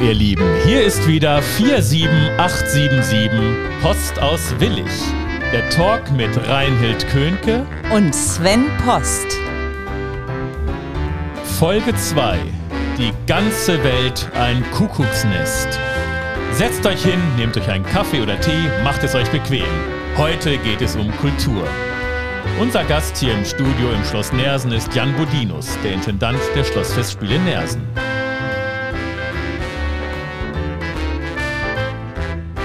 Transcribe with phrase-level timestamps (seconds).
[0.00, 4.90] Ihr Lieben, hier ist wieder 47877 Post aus Willig.
[5.52, 9.26] Der Talk mit Reinhild Könke und Sven Post.
[11.58, 12.38] Folge 2.
[12.96, 15.78] Die ganze Welt ein Kuckucksnest.
[16.52, 19.66] Setzt euch hin, nehmt euch einen Kaffee oder Tee, macht es euch bequem.
[20.16, 21.68] Heute geht es um Kultur.
[22.58, 27.38] Unser Gast hier im Studio im Schloss Nersen ist Jan Bodinus, der Intendant der Schlossfestspiele
[27.40, 27.86] Nersen.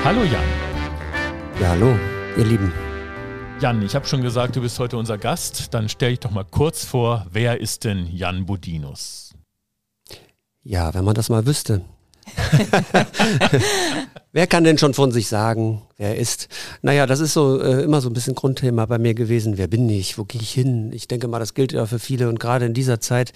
[0.05, 0.43] Hallo Jan.
[1.59, 1.95] Ja, hallo,
[2.37, 2.71] ihr Lieben.
[3.59, 5.73] Jan, ich habe schon gesagt, du bist heute unser Gast.
[5.73, 9.31] Dann stell dich doch mal kurz vor, wer ist denn Jan Bodinus?
[10.61, 11.81] Ja, wenn man das mal wüsste.
[14.31, 16.49] wer kann denn schon von sich sagen, wer er ist?
[16.83, 19.57] Naja, das ist so äh, immer so ein bisschen Grundthema bei mir gewesen.
[19.57, 20.19] Wer bin ich?
[20.19, 20.91] Wo gehe ich hin?
[20.93, 23.33] Ich denke mal, das gilt ja für viele und gerade in dieser Zeit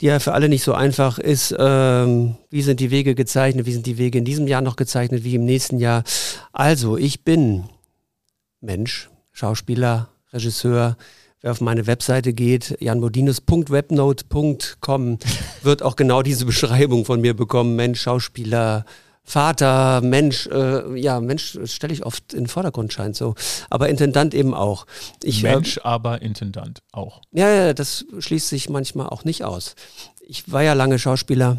[0.00, 1.54] die ja für alle nicht so einfach ist.
[1.58, 3.66] Ähm, wie sind die Wege gezeichnet?
[3.66, 5.24] Wie sind die Wege in diesem Jahr noch gezeichnet?
[5.24, 6.04] Wie im nächsten Jahr?
[6.52, 7.64] Also, ich bin
[8.60, 10.96] Mensch, Schauspieler, Regisseur.
[11.40, 15.18] Wer auf meine Webseite geht, janbodinus.webnote.com,
[15.62, 17.76] wird auch genau diese Beschreibung von mir bekommen.
[17.76, 18.84] Mensch, Schauspieler,
[19.28, 23.34] Vater, Mensch, äh, ja, Mensch stelle ich oft in den Vordergrund, scheint so.
[23.68, 24.86] Aber Intendant eben auch.
[25.22, 27.20] Ich, äh, Mensch, äh, aber Intendant auch.
[27.32, 29.74] Ja, ja, das schließt sich manchmal auch nicht aus.
[30.26, 31.58] Ich war ja lange Schauspieler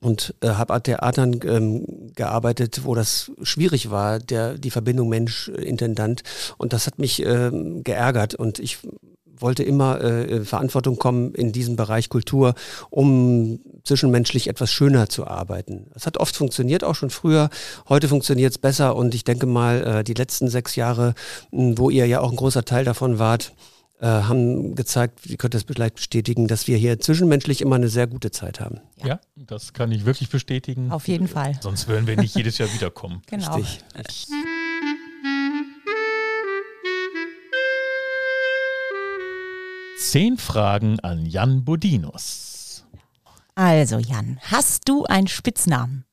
[0.00, 6.24] und äh, habe an Theatern ähm, gearbeitet, wo das schwierig war, der, die Verbindung Mensch-Intendant.
[6.58, 8.78] Und das hat mich ähm, geärgert und ich
[9.24, 12.54] wollte immer äh, Verantwortung kommen in diesem Bereich Kultur,
[12.90, 15.86] um zwischenmenschlich etwas schöner zu arbeiten.
[15.94, 17.50] Das hat oft funktioniert, auch schon früher.
[17.88, 21.14] Heute funktioniert es besser und ich denke mal, äh, die letzten sechs Jahre,
[21.50, 23.52] mh, wo ihr ja auch ein großer Teil davon wart,
[24.00, 28.08] äh, haben gezeigt, ihr könnt das vielleicht bestätigen, dass wir hier zwischenmenschlich immer eine sehr
[28.08, 28.80] gute Zeit haben.
[28.98, 30.90] Ja, ja das kann ich wirklich bestätigen.
[30.90, 31.56] Auf jeden Fall.
[31.60, 33.22] Sonst würden wir nicht jedes Jahr wiederkommen.
[33.30, 33.54] Genau.
[33.54, 34.26] Richtig.
[39.98, 42.51] Zehn Fragen an Jan Bodinus.
[43.54, 46.04] Also Jan, hast du einen Spitznamen?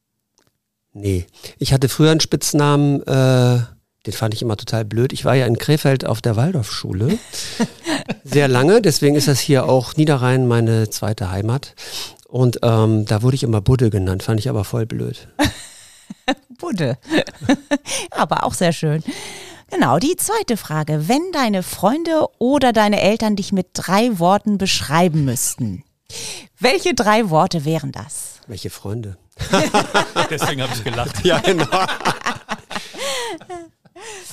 [0.94, 1.25] Nee,
[1.57, 3.59] ich hatte früher einen Spitznamen, äh,
[4.05, 5.13] den fand ich immer total blöd.
[5.13, 7.17] Ich war ja in Krefeld auf der Waldorfschule
[8.23, 11.75] sehr lange, deswegen ist das hier auch Niederrhein meine zweite Heimat.
[12.27, 15.27] Und ähm, da wurde ich immer Budde genannt, fand ich aber voll blöd.
[16.59, 16.97] Budde,
[18.11, 19.03] aber auch sehr schön.
[19.71, 21.07] Genau, die zweite Frage.
[21.07, 25.83] Wenn deine Freunde oder deine Eltern dich mit drei Worten beschreiben müssten,
[26.59, 28.41] welche drei Worte wären das?
[28.47, 29.17] Welche Freunde?
[30.29, 31.23] Deswegen habe ich gelacht.
[31.25, 31.67] Ja, genau.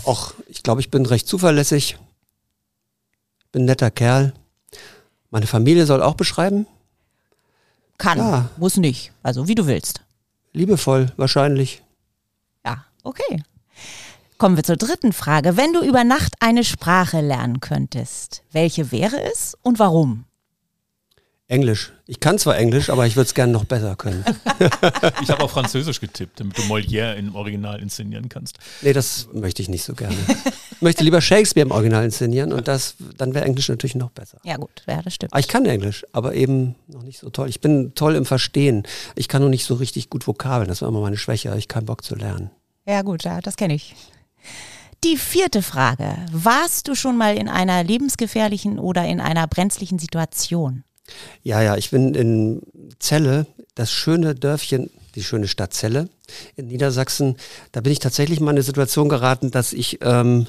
[0.05, 1.99] Och, ich glaube, ich bin recht zuverlässig.
[3.53, 4.33] Bin ein netter Kerl.
[5.31, 6.67] Meine Familie soll auch beschreiben?
[7.99, 8.49] Kann, ja.
[8.57, 9.13] muss nicht.
[9.23, 10.01] Also wie du willst.
[10.53, 11.83] Liebevoll, wahrscheinlich.
[12.65, 13.43] Ja, okay.
[14.39, 15.57] Kommen wir zur dritten Frage.
[15.57, 20.25] Wenn du über Nacht eine Sprache lernen könntest, welche wäre es und warum?
[21.49, 21.93] Englisch.
[22.09, 24.25] Ich kann zwar Englisch, aber ich würde es gerne noch besser können.
[25.23, 28.59] ich habe auf Französisch getippt, damit du Molière im Original inszenieren kannst.
[28.83, 30.17] Nee, das möchte ich nicht so gerne.
[30.73, 34.39] Ich möchte lieber Shakespeare im Original inszenieren und das, dann wäre Englisch natürlich noch besser.
[34.43, 35.33] Ja gut, ja, das stimmt.
[35.33, 37.49] Aber ich kann Englisch, aber eben noch nicht so toll.
[37.49, 38.83] Ich bin toll im Verstehen.
[39.15, 40.69] Ich kann nur nicht so richtig gut Vokabeln.
[40.69, 41.55] Das war immer meine Schwäche.
[41.57, 42.51] Ich keinen Bock zu lernen.
[42.87, 43.95] Ja gut, ja, das kenne ich.
[45.05, 46.17] Die vierte Frage.
[46.33, 50.83] Warst du schon mal in einer lebensgefährlichen oder in einer brenzlichen Situation?
[51.43, 52.63] Ja, ja, ich bin in
[53.01, 56.09] Celle, das schöne Dörfchen, die schöne Stadt Celle
[56.57, 57.37] in Niedersachsen.
[57.73, 60.47] Da bin ich tatsächlich mal in eine Situation geraten, dass ich ähm,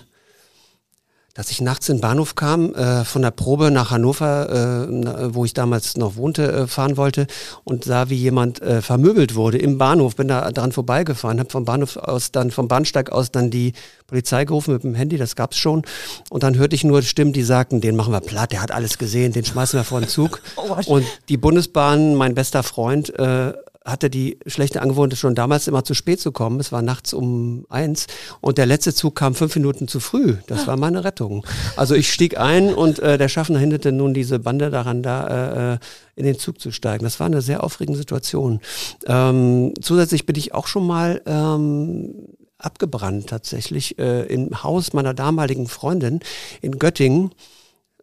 [1.38, 5.46] dass ich nachts in den Bahnhof kam, äh, von der Probe nach Hannover, äh, wo
[5.46, 7.28] ich damals noch wohnte, äh, fahren wollte
[7.64, 10.16] und sah, wie jemand äh, vermöbelt wurde im Bahnhof.
[10.16, 13.74] Bin da dran vorbeigefahren, habe vom Bahnhof aus dann, vom Bahnsteig aus dann die
[14.08, 15.84] Polizei gerufen mit dem Handy, das gab's schon.
[16.32, 18.98] Und dann hörte ich nur Stimmen, die sagten, den machen wir platt, der hat alles
[18.98, 20.42] gesehen, den schmeißen wir vor den Zug.
[20.56, 23.54] oh und die Bundesbahn, mein bester Freund, äh,
[23.88, 26.60] hatte die schlechte Angewohnheit schon damals immer zu spät zu kommen.
[26.60, 28.08] Es war nachts um eins
[28.42, 30.36] und der letzte Zug kam fünf Minuten zu früh.
[30.48, 31.46] Das war meine Rettung.
[31.78, 35.80] Also ich stieg ein und äh, der Schaffner hinderte nun diese Bande daran, da äh,
[36.16, 37.06] in den Zug zu steigen.
[37.06, 38.60] Das war eine sehr aufregende Situation.
[39.06, 42.14] Ähm, zusätzlich bin ich auch schon mal ähm,
[42.58, 46.20] abgebrannt tatsächlich äh, im Haus meiner damaligen Freundin
[46.62, 47.32] in Göttingen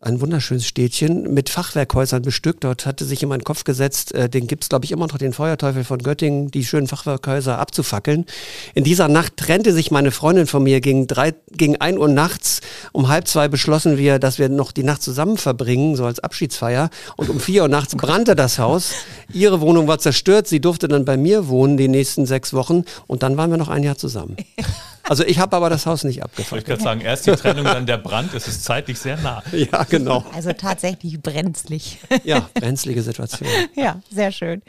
[0.05, 2.62] ein wunderschönes Städtchen mit Fachwerkhäusern bestückt.
[2.65, 5.83] Dort hatte sich meinen Kopf gesetzt, äh, den gibt's glaube ich, immer noch, den Feuerteufel
[5.83, 8.27] von Göttingen, die schönen Fachwerkhäuser abzufackeln.
[8.75, 12.61] In dieser Nacht trennte sich meine Freundin von mir gegen, drei, gegen ein Uhr nachts.
[12.93, 16.91] Um halb zwei beschlossen wir, dass wir noch die Nacht zusammen verbringen, so als Abschiedsfeier.
[17.17, 18.93] Und um vier Uhr nachts brannte das Haus.
[19.33, 20.47] Ihre Wohnung war zerstört.
[20.47, 22.85] Sie durfte dann bei mir wohnen die nächsten sechs Wochen.
[23.06, 24.37] Und dann waren wir noch ein Jahr zusammen.
[25.09, 26.62] Also ich habe aber das Haus nicht abgefackelt.
[26.62, 28.33] Ich kann sagen, erst die Trennung, dann der Brand.
[28.35, 29.43] Es ist zeitlich sehr nah.
[29.53, 30.25] Ja, genau.
[30.33, 31.99] Also tatsächlich brenzlig.
[32.25, 33.49] Ja, brenzlige Situation.
[33.75, 34.62] Ja, sehr schön.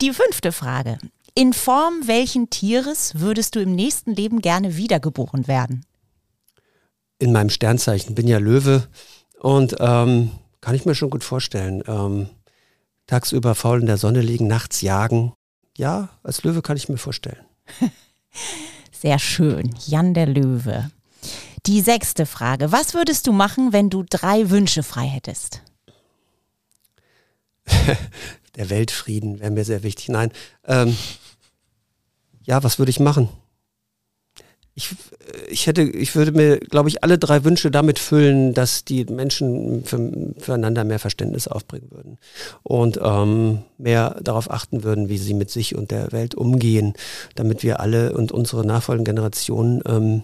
[0.00, 0.98] Die fünfte Frage.
[1.34, 5.84] In Form welchen Tieres würdest du im nächsten Leben gerne wiedergeboren werden?
[7.18, 8.88] In meinem Sternzeichen bin ja Löwe
[9.40, 10.30] und ähm,
[10.60, 11.82] kann ich mir schon gut vorstellen.
[11.86, 12.28] Ähm,
[13.06, 15.32] tagsüber faul in der Sonne liegen, nachts jagen.
[15.76, 17.44] Ja, als Löwe kann ich mir vorstellen.
[19.02, 19.74] Sehr schön.
[19.84, 20.92] Jan der Löwe.
[21.66, 22.70] Die sechste Frage.
[22.70, 25.60] Was würdest du machen, wenn du drei Wünsche frei hättest?
[28.54, 30.08] der Weltfrieden wäre mir sehr wichtig.
[30.08, 30.30] Nein.
[30.64, 30.96] Ähm,
[32.44, 33.28] ja, was würde ich machen?
[34.74, 34.90] Ich,
[35.48, 39.84] ich hätte, ich würde mir, glaube ich, alle drei Wünsche damit füllen, dass die Menschen
[39.84, 42.18] für, füreinander mehr Verständnis aufbringen würden
[42.62, 46.94] und ähm, mehr darauf achten würden, wie sie mit sich und der Welt umgehen,
[47.34, 50.22] damit wir alle und unsere nachfolgenden Generationen ähm,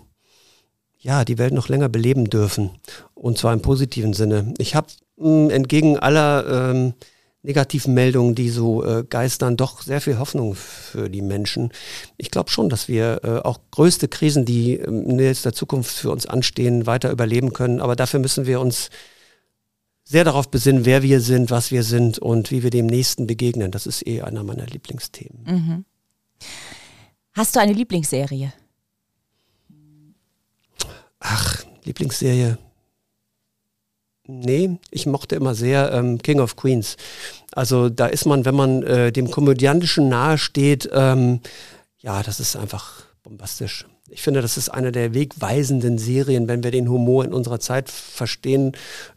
[0.99, 2.71] ja die Welt noch länger beleben dürfen
[3.15, 4.55] und zwar im positiven Sinne.
[4.59, 6.94] Ich habe entgegen aller ähm,
[7.43, 11.73] negativen Meldungen, die so äh, geistern, doch sehr viel Hoffnung für die Menschen.
[12.17, 16.11] Ich glaube schon, dass wir äh, auch größte Krisen, die ähm, in der Zukunft für
[16.11, 17.81] uns anstehen, weiter überleben können.
[17.81, 18.90] Aber dafür müssen wir uns
[20.05, 23.70] sehr darauf besinnen, wer wir sind, was wir sind und wie wir dem Nächsten begegnen.
[23.70, 25.44] Das ist eh einer meiner Lieblingsthemen.
[25.44, 25.84] Mhm.
[27.34, 28.52] Hast du eine Lieblingsserie?
[31.20, 32.58] Ach, Lieblingsserie.
[34.31, 36.99] Nee, ich mochte immer sehr ähm, King of Queens.
[37.53, 41.41] Also da ist man, wenn man äh, dem Komödiantischen nahesteht, ähm,
[42.01, 43.87] ja, das ist einfach bombastisch.
[44.11, 47.89] Ich finde, das ist eine der wegweisenden Serien, wenn wir den Humor in unserer Zeit
[47.91, 48.73] verstehen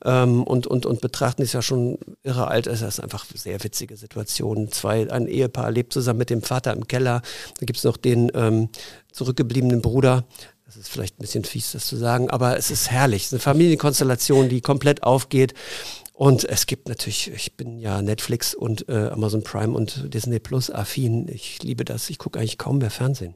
[0.06, 3.62] ähm, und, und, und betrachten, ist ja schon irre alt, es ist einfach eine sehr
[3.66, 4.72] witzige Situation.
[4.72, 7.22] Zwei, ein Ehepaar lebt zusammen mit dem Vater im Keller,
[7.60, 8.70] da gibt es noch den ähm,
[9.12, 10.24] zurückgebliebenen Bruder,
[10.72, 13.24] das ist vielleicht ein bisschen fies, das zu sagen, aber es ist herrlich.
[13.24, 15.54] Es ist eine Familienkonstellation, die komplett aufgeht.
[16.14, 20.72] Und es gibt natürlich, ich bin ja Netflix und äh, Amazon Prime und Disney Plus
[20.72, 21.28] affin.
[21.28, 22.10] Ich liebe das.
[22.10, 23.36] Ich gucke eigentlich kaum mehr Fernsehen.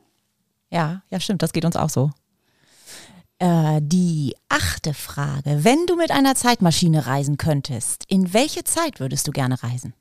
[0.72, 1.42] Ja, ja, stimmt.
[1.42, 2.12] Das geht uns auch so.
[3.40, 5.66] Äh, die achte Frage.
[5.66, 9.94] Wenn du mit einer Zeitmaschine reisen könntest, in welche Zeit würdest du gerne reisen?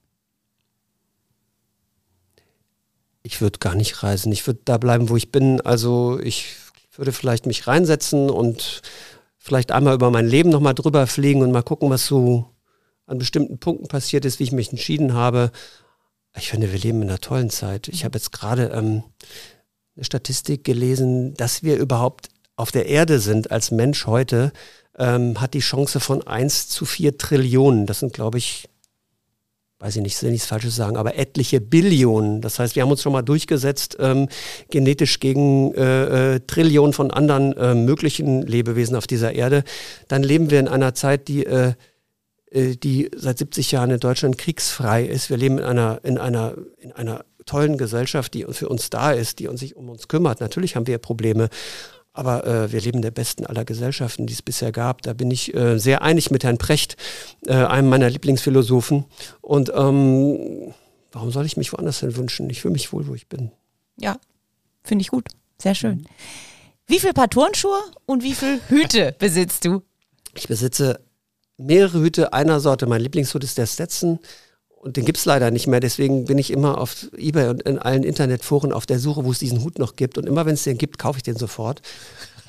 [3.24, 4.30] Ich würde gar nicht reisen.
[4.30, 5.60] Ich würde da bleiben, wo ich bin.
[5.62, 6.63] Also ich
[6.98, 8.82] würde vielleicht mich reinsetzen und
[9.36, 12.46] vielleicht einmal über mein Leben nochmal drüber fliegen und mal gucken, was so
[13.06, 15.50] an bestimmten Punkten passiert ist, wie ich mich entschieden habe.
[16.36, 17.88] Ich finde, wir leben in einer tollen Zeit.
[17.88, 19.04] Ich habe jetzt gerade ähm,
[19.96, 24.52] eine Statistik gelesen, dass wir überhaupt auf der Erde sind als Mensch heute,
[24.96, 27.86] ähm, hat die Chance von 1 zu 4 Trillionen.
[27.86, 28.68] Das sind, glaube ich,
[29.84, 32.40] weiß ich nicht, will nichts Falsches sagen, aber etliche Billionen.
[32.40, 34.28] Das heißt, wir haben uns schon mal durchgesetzt, ähm,
[34.70, 39.62] genetisch gegen äh, äh, Trillionen von anderen äh, möglichen Lebewesen auf dieser Erde.
[40.08, 41.74] Dann leben wir in einer Zeit, die, äh,
[42.50, 45.28] äh die seit 70 Jahren in Deutschland kriegsfrei ist.
[45.28, 49.38] Wir leben in einer, in einer, in einer tollen Gesellschaft, die für uns da ist,
[49.38, 50.40] die uns sich um uns kümmert.
[50.40, 51.50] Natürlich haben wir Probleme,
[52.14, 55.02] aber äh, wir leben der besten aller Gesellschaften, die es bisher gab.
[55.02, 56.96] Da bin ich äh, sehr einig mit Herrn Precht,
[57.46, 59.04] äh, einem meiner Lieblingsphilosophen.
[59.40, 60.72] Und ähm,
[61.10, 62.48] warum soll ich mich woanders hin wünschen?
[62.48, 63.50] Ich fühle mich wohl, wo ich bin.
[63.96, 64.16] Ja,
[64.84, 65.28] finde ich gut.
[65.60, 65.98] Sehr schön.
[65.98, 66.06] Mhm.
[66.86, 69.82] Wie viel Paar Turnschuhe und wie viel Hüte besitzt du?
[70.34, 71.00] Ich besitze
[71.56, 72.86] mehrere Hüte einer Sorte.
[72.86, 74.20] Mein Lieblingshut ist der Stetson
[74.84, 75.80] und den gibt es leider nicht mehr.
[75.80, 79.38] Deswegen bin ich immer auf Ebay und in allen Internetforen auf der Suche, wo es
[79.38, 80.18] diesen Hut noch gibt.
[80.18, 81.80] Und immer wenn es den gibt, kaufe ich den sofort.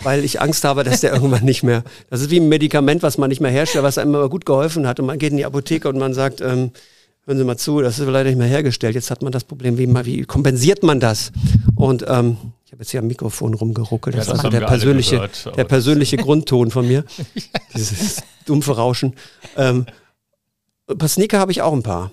[0.03, 1.85] Weil ich Angst habe, dass der irgendwann nicht mehr.
[2.09, 4.85] Das ist wie ein Medikament, was man nicht mehr herstellt, was einem immer gut geholfen
[4.85, 4.99] hat.
[4.99, 6.71] Und man geht in die Apotheke und man sagt, ähm,
[7.25, 8.95] hören Sie mal zu, das ist leider nicht mehr hergestellt.
[8.95, 11.31] Jetzt hat man das Problem, wie, wie kompensiert man das?
[11.77, 14.17] Und ähm, ich habe jetzt hier am Mikrofon rumgeruckelt.
[14.17, 17.05] Das, ja, das war der persönliche, gehört, der persönliche Grundton von mir.
[17.73, 19.13] Dieses dumpfe Rauschen.
[19.55, 19.85] Ähm,
[20.89, 22.11] ein paar Sneaker habe ich auch ein paar.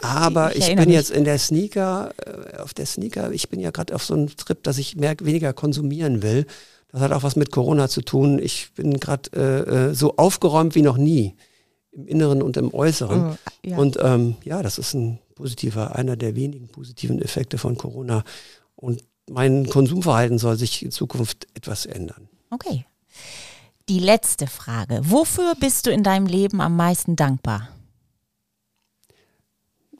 [0.00, 0.94] Aber ich, ich bin mich.
[0.94, 4.34] jetzt in der Sneaker, äh, auf der Sneaker, ich bin ja gerade auf so einem
[4.36, 6.46] Trip, dass ich mehr, weniger konsumieren will.
[6.90, 8.38] Das hat auch was mit Corona zu tun.
[8.38, 11.34] Ich bin gerade äh, äh, so aufgeräumt wie noch nie.
[11.92, 13.32] Im Inneren und im Äußeren.
[13.32, 13.76] Oh, ja.
[13.76, 18.24] Und ähm, ja, das ist ein positiver, einer der wenigen positiven Effekte von Corona.
[18.76, 22.28] Und mein Konsumverhalten soll sich in Zukunft etwas ändern.
[22.50, 22.86] Okay.
[23.88, 25.00] Die letzte Frage.
[25.02, 27.68] Wofür bist du in deinem Leben am meisten dankbar?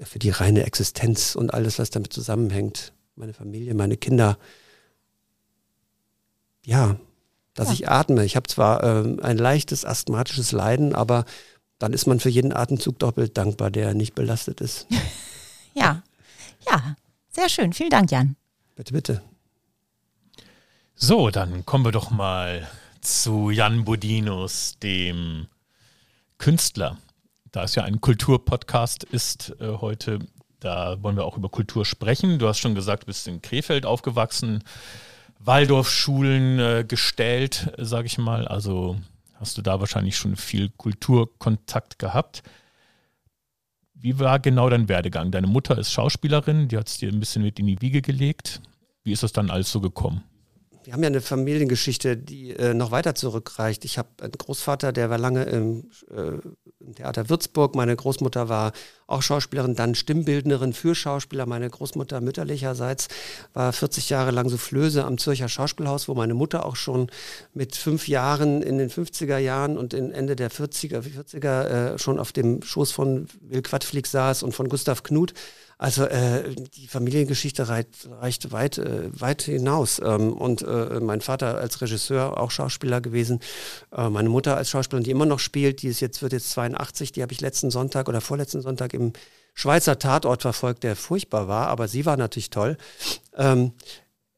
[0.05, 2.93] Für die reine Existenz und alles, was damit zusammenhängt.
[3.15, 4.39] Meine Familie, meine Kinder.
[6.65, 6.97] Ja,
[7.55, 7.75] dass ja.
[7.75, 8.25] ich atme.
[8.25, 11.25] Ich habe zwar ähm, ein leichtes asthmatisches Leiden, aber
[11.79, 14.87] dann ist man für jeden Atemzug doppelt dankbar, der nicht belastet ist.
[15.75, 16.03] ja,
[16.71, 16.97] ja,
[17.29, 17.73] sehr schön.
[17.73, 18.37] Vielen Dank, Jan.
[18.77, 19.23] Bitte, bitte.
[20.95, 22.69] So, dann kommen wir doch mal
[23.01, 25.49] zu Jan Bodinus, dem
[26.39, 26.99] Künstler.
[27.53, 30.21] Da es ja ein Kulturpodcast ist äh, heute,
[30.59, 32.39] da wollen wir auch über Kultur sprechen.
[32.39, 34.65] Du hast schon gesagt, du bist in Krefeld aufgewachsen,
[35.39, 38.49] Waldorfschulen äh, gestellt, sage ich mal.
[38.49, 38.97] Also
[39.35, 42.43] hast du da wahrscheinlich schon viel Kulturkontakt gehabt.
[43.93, 45.31] Wie war genau dein Werdegang?
[45.31, 48.63] Deine Mutter ist Schauspielerin, die hat es dir ein bisschen mit in die Wiege gelegt.
[49.05, 50.25] Wie ist das dann alles so gekommen?
[50.85, 53.85] Wir haben ja eine Familiengeschichte, die äh, noch weiter zurückreicht.
[53.85, 56.39] Ich habe einen Großvater, der war lange im, äh,
[56.81, 57.75] im, Theater Würzburg.
[57.75, 58.73] Meine Großmutter war
[59.07, 61.47] auch Schauspielerin, dann Stimmbildnerin für Schauspieler.
[61.47, 63.09] Meine Großmutter mütterlicherseits
[63.53, 67.11] war 40 Jahre lang Soufflöse am Zürcher Schauspielhaus, wo meine Mutter auch schon
[67.55, 72.33] mit fünf Jahren in den 50er Jahren und Ende der 40er, 40er äh, schon auf
[72.33, 75.33] dem Schoß von Will Quadflieg saß und von Gustav Knuth.
[75.83, 80.01] Also äh, die Familiengeschichte reicht, reicht weit, äh, weit hinaus.
[80.01, 83.41] Ähm, und äh, mein Vater als Regisseur, auch Schauspieler gewesen.
[83.91, 87.11] Äh, meine Mutter als Schauspielerin, die immer noch spielt, die ist jetzt, wird jetzt 82,
[87.11, 89.13] die habe ich letzten Sonntag oder vorletzten Sonntag im
[89.55, 92.77] Schweizer Tatort verfolgt, der furchtbar war, aber sie war natürlich toll.
[93.37, 93.73] Ähm,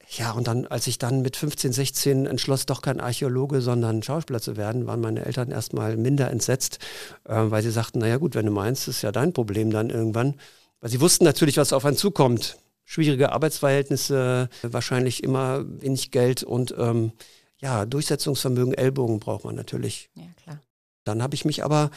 [0.09, 4.41] ja, und dann, als ich dann mit 15, 16 entschloss, doch kein Archäologe, sondern Schauspieler
[4.41, 6.79] zu werden, waren meine Eltern erstmal minder entsetzt,
[7.25, 10.37] äh, weil sie sagten, naja gut, wenn du meinst, ist ja dein Problem dann irgendwann.
[10.85, 12.59] Weil sie wussten natürlich, was auf einen zukommt.
[12.85, 17.13] Schwierige Arbeitsverhältnisse, wahrscheinlich immer wenig Geld und ähm,
[17.57, 20.11] ja, Durchsetzungsvermögen, Ellbogen braucht man natürlich.
[20.15, 20.61] Ja, klar.
[21.05, 21.91] Dann habe ich mich aber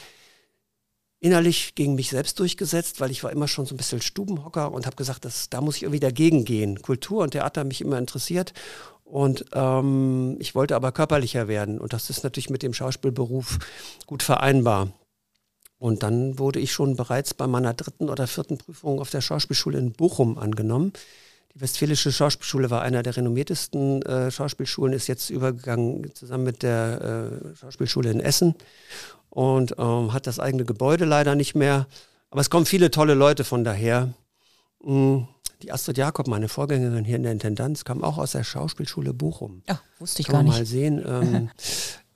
[1.19, 4.85] innerlich gegen mich selbst durchgesetzt, weil ich war immer schon so ein bisschen Stubenhocker und
[4.85, 6.81] habe gesagt, dass, da muss ich irgendwie dagegen gehen.
[6.81, 8.53] Kultur und Theater haben mich immer interessiert
[9.03, 13.59] und ähm, ich wollte aber körperlicher werden und das ist natürlich mit dem Schauspielberuf
[14.05, 14.93] gut vereinbar.
[15.79, 19.77] Und dann wurde ich schon bereits bei meiner dritten oder vierten Prüfung auf der Schauspielschule
[19.77, 20.93] in Bochum angenommen.
[21.53, 27.41] Die Westfälische Schauspielschule war einer der renommiertesten äh, Schauspielschulen, ist jetzt übergegangen zusammen mit der
[27.51, 28.55] äh, Schauspielschule in Essen
[29.29, 31.87] und ähm, hat das eigene Gebäude leider nicht mehr.
[32.31, 34.13] Aber es kommen viele tolle Leute von daher.
[34.83, 35.27] Mhm.
[35.63, 39.63] Die Astrid Jakob, meine Vorgängerin hier in der Intendanz, kam auch aus der Schauspielschule Bochum.
[39.67, 40.53] Ja, wusste ich Kann gar nicht.
[40.53, 41.03] mal sehen.
[41.07, 41.49] Ähm,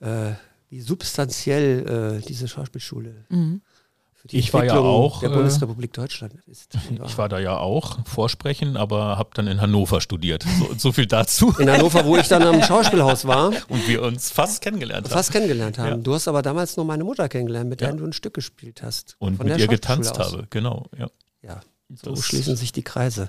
[0.00, 0.34] äh,
[0.72, 3.60] wie substanziell äh, diese Schauspielschule mhm.
[4.14, 6.72] für die ich war ja auch der Bundesrepublik Deutschland ist.
[7.06, 10.46] Ich war da ja auch vorsprechen, aber habe dann in Hannover studiert.
[10.58, 11.54] So, so, viel dazu.
[11.58, 13.52] In Hannover, wo ich dann am Schauspielhaus war.
[13.68, 15.12] Und wir uns fast kennengelernt haben.
[15.12, 15.88] Fast kennengelernt haben.
[15.88, 15.96] Ja.
[15.98, 17.94] Du hast aber damals nur meine Mutter kennengelernt, mit der ja.
[17.94, 19.16] du ein Stück gespielt hast.
[19.18, 20.32] Und mit ihr getanzt aus.
[20.32, 20.86] habe, genau.
[20.98, 21.10] Ja,
[21.42, 21.60] ja.
[22.02, 23.28] so das schließen sich die Kreise.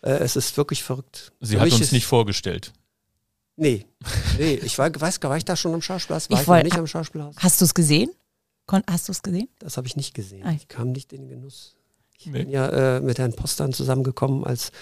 [0.00, 1.32] Äh, es ist wirklich verrückt.
[1.40, 2.72] Sie Für hat uns nicht vorgestellt.
[3.56, 3.86] Nee,
[4.38, 6.28] nee, ich war, weiß gar, war ich da schon am Schauspielhaus?
[6.28, 7.36] War ich, ich wollt, nicht am Schauspielhaus?
[7.38, 8.10] Hast du es gesehen?
[8.88, 9.48] hast du es gesehen?
[9.58, 10.44] Das habe ich nicht gesehen.
[10.44, 10.52] Ah.
[10.52, 11.76] Ich kam nicht in den Genuss.
[12.18, 12.38] Ich nee.
[12.38, 14.72] bin ja äh, mit Herrn Postern zusammengekommen, als,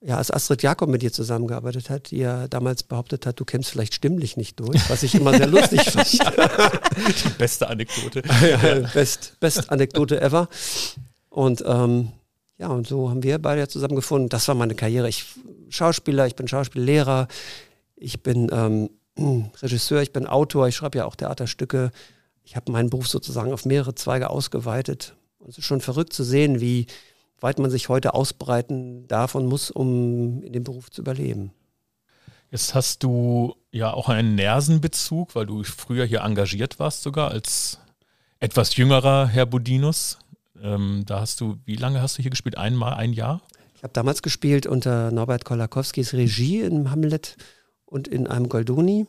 [0.00, 3.72] ja, als Astrid Jakob mit dir zusammengearbeitet hat, die ja damals behauptet hat, du kämpfst
[3.72, 6.12] vielleicht stimmlich nicht durch, was ich immer sehr lustig fand.
[6.12, 8.22] Die beste Anekdote.
[8.42, 10.48] ja, best, best Anekdote ever.
[11.28, 12.12] Und ähm,
[12.60, 14.28] ja, und so haben wir beide zusammengefunden.
[14.28, 15.08] Das war meine Karriere.
[15.08, 15.24] Ich
[15.70, 17.26] Schauspieler, ich bin Schauspiellehrer,
[17.96, 18.90] ich bin ähm,
[19.62, 21.90] Regisseur, ich bin Autor, ich schreibe ja auch Theaterstücke.
[22.44, 25.16] Ich habe meinen Beruf sozusagen auf mehrere Zweige ausgeweitet.
[25.38, 26.86] Und es ist schon verrückt zu sehen, wie
[27.40, 31.52] weit man sich heute ausbreiten darf und muss, um in dem Beruf zu überleben.
[32.50, 37.78] Jetzt hast du ja auch einen Nersenbezug, weil du früher hier engagiert warst, sogar als
[38.38, 40.18] etwas jüngerer Herr Budinus.
[40.62, 42.58] Ähm, da hast du, wie lange hast du hier gespielt?
[42.58, 43.40] Einmal, ein Jahr?
[43.74, 47.36] Ich habe damals gespielt unter Norbert Kolakowskis Regie in Hamlet
[47.86, 49.06] und in einem Goldoni.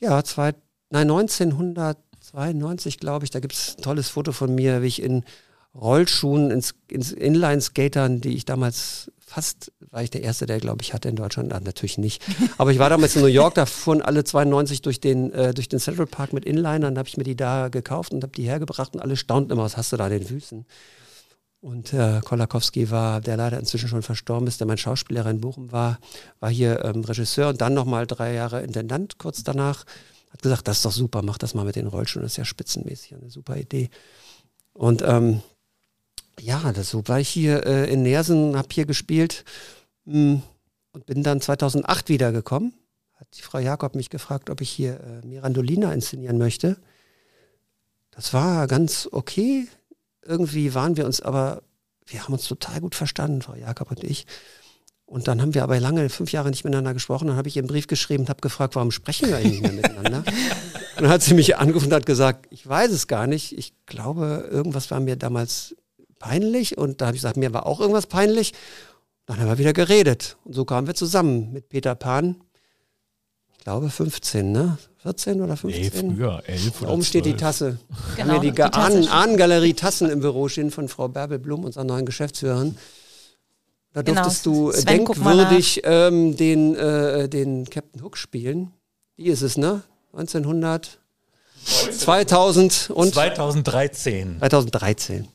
[0.00, 0.54] Ja, zwei,
[0.90, 5.24] nein, 1992, glaube ich, da gibt es ein tolles Foto von mir, wie ich in
[5.74, 10.94] Rollschuhen, ins, ins Inline-Skatern, die ich damals fast, war ich der Erste, der, glaube ich,
[10.94, 11.52] hatte in Deutschland.
[11.52, 12.22] Ah, natürlich nicht.
[12.58, 15.68] Aber ich war damals in New York, da fuhren alle 92 durch den, äh, durch
[15.68, 16.96] den Central Park mit Inlinern.
[16.98, 19.76] Habe ich mir die da gekauft und habe die hergebracht und alle staunten immer, was
[19.76, 20.64] hast du da in den Füßen?
[21.60, 25.72] Und äh, Kolakowski war, der leider inzwischen schon verstorben ist, der mein Schauspiellehrer in Bochum
[25.72, 25.98] war,
[26.38, 29.84] war hier ähm, Regisseur und dann nochmal drei Jahre Intendant kurz danach.
[30.30, 32.44] Hat gesagt, das ist doch super, mach das mal mit den Rollschuhen, das ist ja
[32.44, 33.88] spitzenmäßig, eine super Idee.
[34.74, 35.40] Und ähm,
[36.40, 39.44] ja, das so war ich hier äh, in Nersen, habe hier gespielt
[40.04, 40.42] mh, hm,
[40.92, 42.74] und bin dann 2008 wiedergekommen
[43.24, 46.76] hat die Frau Jakob mich gefragt, ob ich hier äh, Mirandolina inszenieren möchte.
[48.10, 49.68] Das war ganz okay.
[50.24, 51.62] Irgendwie waren wir uns aber,
[52.06, 54.26] wir haben uns total gut verstanden, Frau Jakob und ich.
[55.06, 57.28] Und dann haben wir aber lange, fünf Jahre nicht miteinander gesprochen.
[57.28, 59.62] Dann habe ich ihr einen Brief geschrieben und habe gefragt, warum sprechen wir eigentlich nicht
[59.62, 60.18] mehr miteinander?
[60.18, 63.56] und dann hat sie mich angerufen und hat gesagt, ich weiß es gar nicht.
[63.56, 65.76] Ich glaube, irgendwas war mir damals
[66.24, 66.78] peinlich.
[66.78, 68.52] Und da habe ich gesagt, mir war auch irgendwas peinlich.
[69.26, 70.36] Dann haben wir wieder geredet.
[70.44, 72.36] Und so kamen wir zusammen mit Peter Pan.
[73.52, 74.78] Ich glaube 15, ne?
[75.02, 75.82] 14 oder 15?
[75.82, 77.78] Nee, früher, 11 oder Oben steht die Tasse.
[78.16, 79.10] Genau, haben wir die, die Tasse.
[79.10, 82.76] Ahnengalerie Tassen im Büro stehen von Frau Bärbel Blum, unserer neuen Geschäftsführerin.
[83.92, 88.72] Da Genau, durftest du äh, Sven, denkwürdig ähm, den, äh, den Captain Hook spielen.
[89.16, 89.82] Wie ist es, ne?
[90.12, 90.98] 1900,
[91.64, 95.28] 2000 und 2013 2013.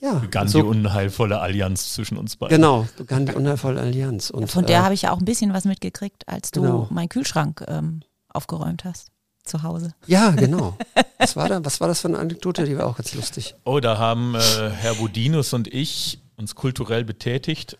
[0.00, 2.56] Ja, begann so, die unheilvolle Allianz zwischen uns beiden.
[2.56, 4.30] genau, begann die unheilvolle Allianz.
[4.30, 6.86] Und, Von der äh, habe ich ja auch ein bisschen was mitgekriegt, als du Genau.
[6.90, 9.10] meinen Kühlschrank ähm, aufgeräumt hast.
[9.44, 9.94] Zu Hause.
[10.06, 10.76] Ja, genau.
[11.18, 12.64] Was war, da, was war das für eine Anekdote?
[12.64, 13.54] Die war auch ganz lustig.
[13.64, 17.78] Oh, da haben äh, Herr Budinus und ich uns kulturell betätigt.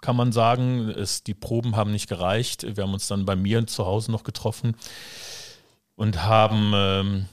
[0.00, 2.64] Kann man sagen, es, die Proben haben nicht gereicht.
[2.76, 4.74] Wir haben uns dann bei mir zu Hause noch getroffen
[5.96, 7.26] und haben ähm,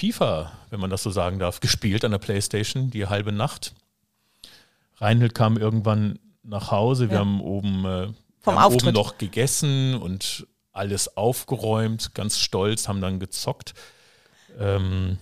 [0.00, 3.74] FIFA, wenn man das so sagen darf, gespielt an der Playstation die halbe Nacht.
[4.96, 7.08] Reinhild kam irgendwann nach Hause.
[7.10, 7.20] Wir Ja.
[7.20, 8.08] haben oben, äh,
[8.40, 13.74] Vom haben oben noch gegessen und alles aufgeräumt, ganz stolz, haben dann gezockt.
[14.58, 15.18] Ähm,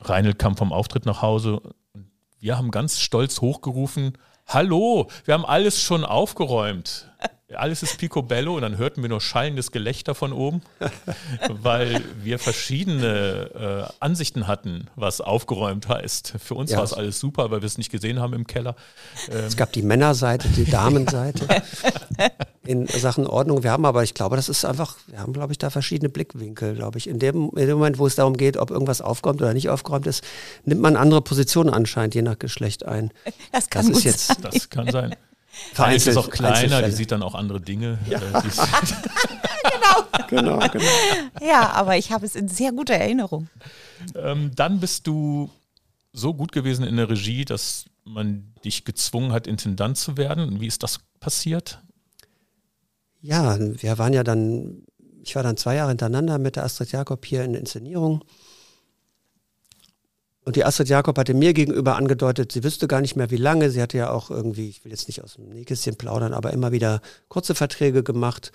[0.00, 1.60] Reinhold kam vom Auftritt nach Hause
[1.94, 7.10] und wir haben ganz stolz hochgerufen, hallo, wir haben alles schon aufgeräumt.
[7.54, 10.60] Alles ist picobello und dann hörten wir nur schallendes Gelächter von oben,
[11.48, 16.34] weil wir verschiedene äh, Ansichten hatten, was aufgeräumt heißt.
[16.44, 16.76] Für uns Ja.
[16.76, 18.76] war es alles super, weil wir es nicht gesehen haben im Keller.
[19.28, 21.46] Es gab die Männerseite, die Damenseite
[22.66, 23.62] in Sachen Ordnung.
[23.62, 26.74] Wir haben aber, ich glaube, das ist einfach, wir haben, glaube ich, da verschiedene Blickwinkel,
[26.74, 27.08] glaube ich.
[27.08, 30.06] In dem, in dem Moment, wo es darum geht, ob irgendwas aufgeräumt oder nicht aufgeräumt
[30.06, 30.22] ist,
[30.66, 33.10] nimmt man andere Positionen anscheinend, je nach Geschlecht ein.
[33.52, 34.36] Das kann Das gut ist jetzt sein.
[34.42, 35.16] Das kann sein.
[35.74, 37.98] Vereinzelt- ist auch kleiner, die sieht dann auch andere Dinge.
[38.08, 38.60] Äh, die ist-
[40.28, 40.84] Genau, genau.
[41.40, 43.48] Ja, aber ich habe es in sehr guter Erinnerung.
[44.14, 45.50] Ähm, dann bist du
[46.12, 50.60] so gut gewesen in der Regie, dass man dich gezwungen hat, Intendant zu werden.
[50.60, 51.80] Wie ist das passiert?
[53.20, 54.82] Ja, wir waren ja dann,
[55.22, 58.22] ich war dann zwei Jahre hintereinander mit der Astrid Jakob hier in der Inszenierung.
[60.48, 63.68] Und die Astrid Jakob hatte mir gegenüber angedeutet, sie wüsste gar nicht mehr, wie lange.
[63.70, 66.72] Sie hatte ja auch irgendwie, ich will jetzt nicht aus dem Nähkästchen plaudern, aber immer
[66.72, 68.50] wieder kurze Verträge gemacht.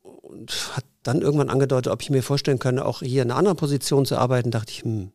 [0.00, 3.58] Und hat dann irgendwann angedeutet, ob ich mir vorstellen könne, auch hier in einer anderen
[3.58, 4.50] Position zu arbeiten.
[4.50, 5.12] Dachte ich, hm,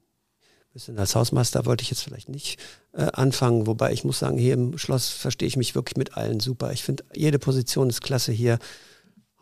[0.74, 2.60] bisschen als Hausmeister wollte ich jetzt vielleicht nicht
[2.94, 3.66] äh, anfangen.
[3.66, 6.72] Wobei ich muss sagen, hier im Schloss verstehe ich mich wirklich mit allen super.
[6.72, 8.60] Ich finde, jede Position ist klasse hier.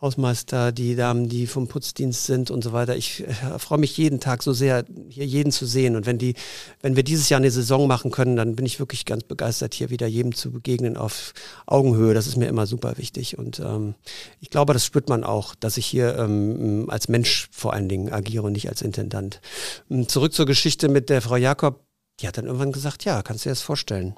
[0.01, 2.95] Hausmeister, die Damen, die vom Putzdienst sind und so weiter.
[2.95, 5.97] Ich äh, freue mich jeden Tag so sehr, hier jeden zu sehen.
[5.97, 6.35] Und wenn die,
[6.81, 9.89] wenn wir dieses Jahr eine Saison machen können, dann bin ich wirklich ganz begeistert, hier
[9.89, 11.33] wieder jedem zu begegnen auf
[11.65, 12.13] Augenhöhe.
[12.13, 13.37] Das ist mir immer super wichtig.
[13.37, 13.95] Und ähm,
[14.39, 18.13] ich glaube, das spürt man auch, dass ich hier ähm, als Mensch vor allen Dingen
[18.13, 19.41] agiere und nicht als Intendant.
[19.89, 21.83] Ähm, Zurück zur Geschichte mit der Frau Jakob.
[22.21, 24.15] Die hat dann irgendwann gesagt, ja, kannst du dir das vorstellen?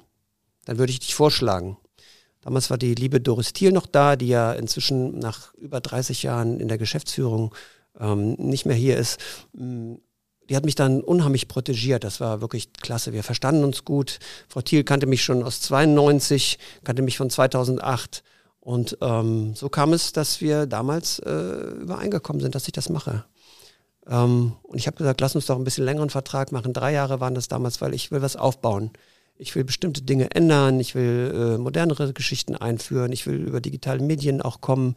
[0.64, 1.76] Dann würde ich dich vorschlagen.
[2.42, 6.60] Damals war die liebe Doris Thiel noch da, die ja inzwischen nach über 30 Jahren
[6.60, 7.54] in der Geschäftsführung
[7.98, 9.18] ähm, nicht mehr hier ist.
[9.52, 9.94] Mm,
[10.48, 12.04] Die hat mich dann unheimlich protegiert.
[12.04, 13.12] Das war wirklich klasse.
[13.12, 14.18] Wir verstanden uns gut.
[14.48, 18.22] Frau Thiel kannte mich schon aus 92, kannte mich von 2008.
[18.60, 21.30] Und ähm, so kam es, dass wir damals äh,
[21.80, 23.24] übereingekommen sind, dass ich das mache.
[24.06, 26.72] Ähm, und ich habe gesagt, lass uns doch ein bisschen längeren Vertrag machen.
[26.72, 28.90] Drei Jahre waren das damals, weil ich will was aufbauen.
[29.42, 34.00] Ich will bestimmte Dinge ändern, ich will äh, modernere Geschichten einführen, ich will über digitale
[34.00, 34.94] Medien auch kommen.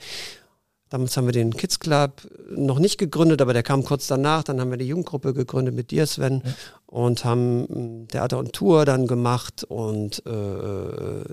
[0.89, 2.21] Damals haben wir den Kids Club
[2.55, 4.43] noch nicht gegründet, aber der kam kurz danach.
[4.43, 6.43] Dann haben wir die Jugendgruppe gegründet mit dir, Sven,
[6.85, 11.23] und haben mh, Theater und Tour dann gemacht und äh,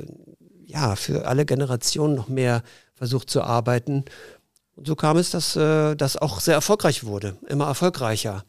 [0.64, 2.62] ja, für alle Generationen noch mehr
[2.94, 4.06] versucht zu arbeiten.
[4.74, 8.44] Und so kam es, dass äh, das auch sehr erfolgreich wurde, immer erfolgreicher.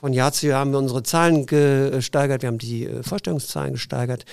[0.00, 4.26] Von Jahr zu Jahr haben wir unsere Zahlen gesteigert, wir haben die äh, Vorstellungszahlen gesteigert.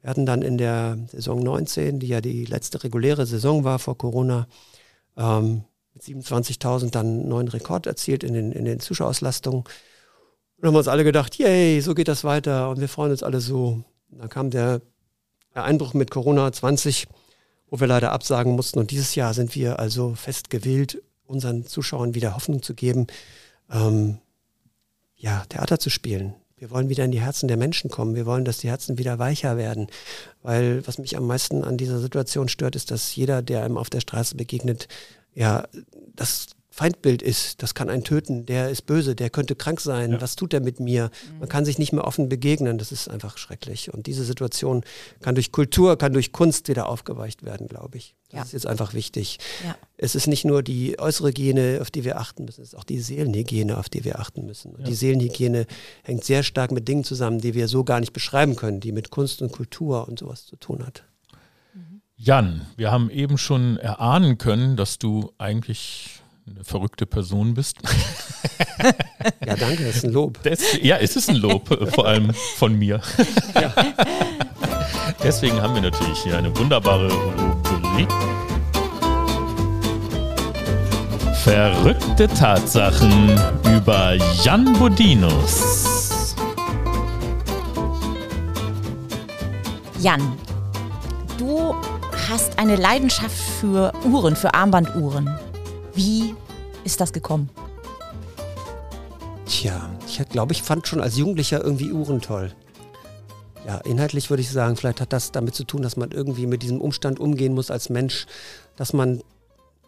[0.00, 3.98] Wir hatten dann in der Saison 19, die ja die letzte reguläre Saison war vor
[3.98, 4.46] Corona,
[5.18, 9.64] ähm, mit 27.000 dann einen neuen Rekord erzielt in den, in den Zuschauerauslastungen.
[10.56, 13.40] Und haben uns alle gedacht, yay, so geht das weiter und wir freuen uns alle
[13.40, 13.84] so.
[14.08, 14.80] Dann kam der
[15.52, 17.08] Einbruch mit Corona 20,
[17.68, 18.78] wo wir leider absagen mussten.
[18.78, 23.06] Und dieses Jahr sind wir also fest gewillt, unseren Zuschauern wieder Hoffnung zu geben,
[23.70, 24.16] ähm,
[25.20, 26.34] ja, Theater zu spielen.
[26.56, 28.14] Wir wollen wieder in die Herzen der Menschen kommen.
[28.14, 29.86] Wir wollen, dass die Herzen wieder weicher werden.
[30.42, 33.88] Weil was mich am meisten an dieser Situation stört, ist, dass jeder, der einem auf
[33.88, 34.88] der Straße begegnet,
[35.34, 35.64] ja,
[36.16, 40.20] das Feindbild ist, das kann einen töten, der ist böse, der könnte krank sein, ja.
[40.20, 41.10] was tut er mit mir?
[41.40, 43.92] Man kann sich nicht mehr offen begegnen, das ist einfach schrecklich.
[43.92, 44.84] Und diese Situation
[45.20, 48.14] kann durch Kultur, kann durch Kunst wieder aufgeweicht werden, glaube ich.
[48.30, 48.42] Das ja.
[48.44, 49.38] ist jetzt einfach wichtig.
[49.64, 49.76] Ja.
[49.96, 52.84] Es ist nicht nur die äußere Hygiene, auf die wir achten müssen, es ist auch
[52.84, 54.72] die Seelenhygiene, auf die wir achten müssen.
[54.72, 55.66] Und die Seelenhygiene
[56.04, 59.10] hängt sehr stark mit Dingen zusammen, die wir so gar nicht beschreiben können, die mit
[59.10, 61.02] Kunst und Kultur und sowas zu tun hat.
[62.22, 67.78] Jan, wir haben eben schon erahnen können, dass du eigentlich eine verrückte Person bist.
[69.44, 70.42] Ja, danke, das ist ein Lob.
[70.42, 73.02] Das, ja, es ist ein Lob, vor allem von mir.
[73.54, 73.72] Ja.
[75.22, 78.08] Deswegen haben wir natürlich hier eine wunderbare Rubrik.
[81.42, 83.38] Verrückte Tatsachen
[83.76, 86.34] über Jan Bodinus.
[89.98, 90.22] Jan,
[91.36, 91.74] du
[92.30, 95.28] hast eine Leidenschaft für Uhren, für Armbanduhren.
[95.94, 96.34] Wie
[96.84, 97.50] ist das gekommen?
[99.46, 102.52] Tja, ich glaube, ich fand schon als Jugendlicher irgendwie Uhren toll.
[103.66, 106.62] Ja, inhaltlich würde ich sagen, vielleicht hat das damit zu tun, dass man irgendwie mit
[106.62, 108.26] diesem Umstand umgehen muss als Mensch,
[108.76, 109.22] dass man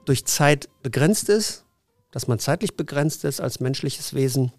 [0.04, 1.64] durch Zeit begrenzt ist,
[2.10, 4.52] dass man zeitlich begrenzt ist als menschliches Wesen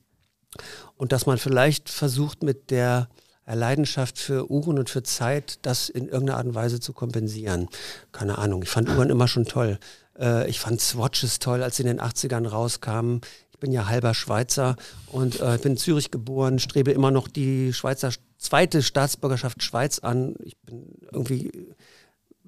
[0.98, 3.10] und dass man vielleicht versucht mit der
[3.46, 7.68] Leidenschaft für Uhren und für Zeit, das in irgendeiner Art und Weise zu kompensieren.
[8.12, 9.80] Keine Ahnung, ich fand Uhren immer schon toll.
[10.18, 13.22] Äh, ich fand Swatches toll, als sie in den 80ern rauskamen.
[13.52, 14.76] Ich bin ja halber Schweizer
[15.08, 20.36] und äh, bin in Zürich geboren, strebe immer noch die Schweizer zweite Staatsbürgerschaft Schweiz an.
[20.44, 21.52] Ich bin irgendwie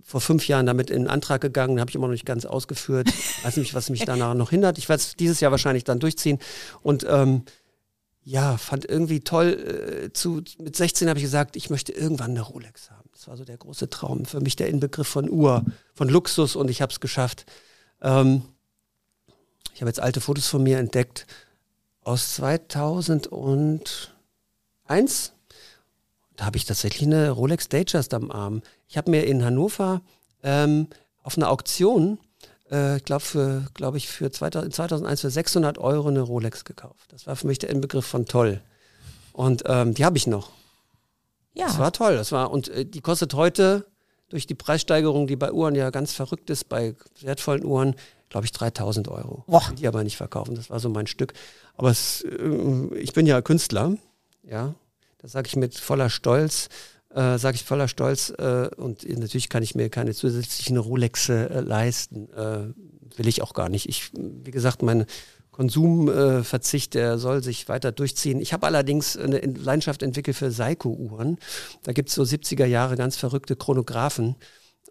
[0.03, 3.07] vor fünf Jahren damit in Antrag gegangen, habe ich immer noch nicht ganz ausgeführt.
[3.43, 4.77] Weiß nicht, was mich danach noch hindert.
[4.77, 6.37] Ich werde es dieses Jahr wahrscheinlich dann durchziehen.
[6.83, 7.43] Und ähm,
[8.23, 10.05] ja, fand irgendwie toll.
[10.05, 13.04] Äh, zu, mit 16 habe ich gesagt, ich möchte irgendwann eine Rolex haben.
[13.25, 14.25] Das war so der große Traum.
[14.25, 17.47] Für mich der Inbegriff von Uhr, von Luxus und ich habe es geschafft.
[17.99, 18.43] Ähm,
[19.73, 21.25] ich habe jetzt alte Fotos von mir entdeckt
[22.03, 24.11] aus 2001.
[26.35, 28.61] Da habe ich tatsächlich eine Rolex Datejust am Arm.
[28.87, 30.03] Ich habe mir in Hannover
[30.43, 30.85] ähm,
[31.23, 32.19] auf einer Auktion,
[32.69, 37.11] äh, glaube für, glaube ich für 2000, 2001 für 600 Euro eine Rolex gekauft.
[37.11, 38.61] Das war für mich der Inbegriff von toll.
[39.33, 40.51] Und ähm, die habe ich noch.
[41.55, 41.67] Ja.
[41.67, 42.15] Das war toll.
[42.15, 43.85] Das war, und äh, die kostet heute
[44.29, 47.95] durch die Preissteigerung, die bei Uhren ja ganz verrückt ist, bei wertvollen Uhren,
[48.29, 49.43] glaube ich, 3000 Euro.
[49.47, 49.63] Boah.
[49.77, 50.55] Die aber nicht verkaufen.
[50.55, 51.33] Das war so mein Stück.
[51.75, 53.95] Aber es, äh, ich bin ja Künstler,
[54.43, 54.75] ja.
[55.19, 56.69] Das sage ich mit voller Stolz.
[57.09, 58.29] Äh, sage ich voller Stolz.
[58.37, 62.31] Äh, und natürlich kann ich mir keine zusätzlichen Rolex äh, leisten.
[62.33, 62.73] Äh,
[63.17, 63.87] will ich auch gar nicht.
[63.87, 65.05] Ich, wie gesagt, meine
[65.55, 68.41] Konsumverzicht, der soll sich weiter durchziehen.
[68.41, 71.37] Ich habe allerdings eine Leidenschaft entwickelt für Seiko-Uhren.
[71.83, 74.35] Da gibt es so 70er Jahre ganz verrückte Chronographen.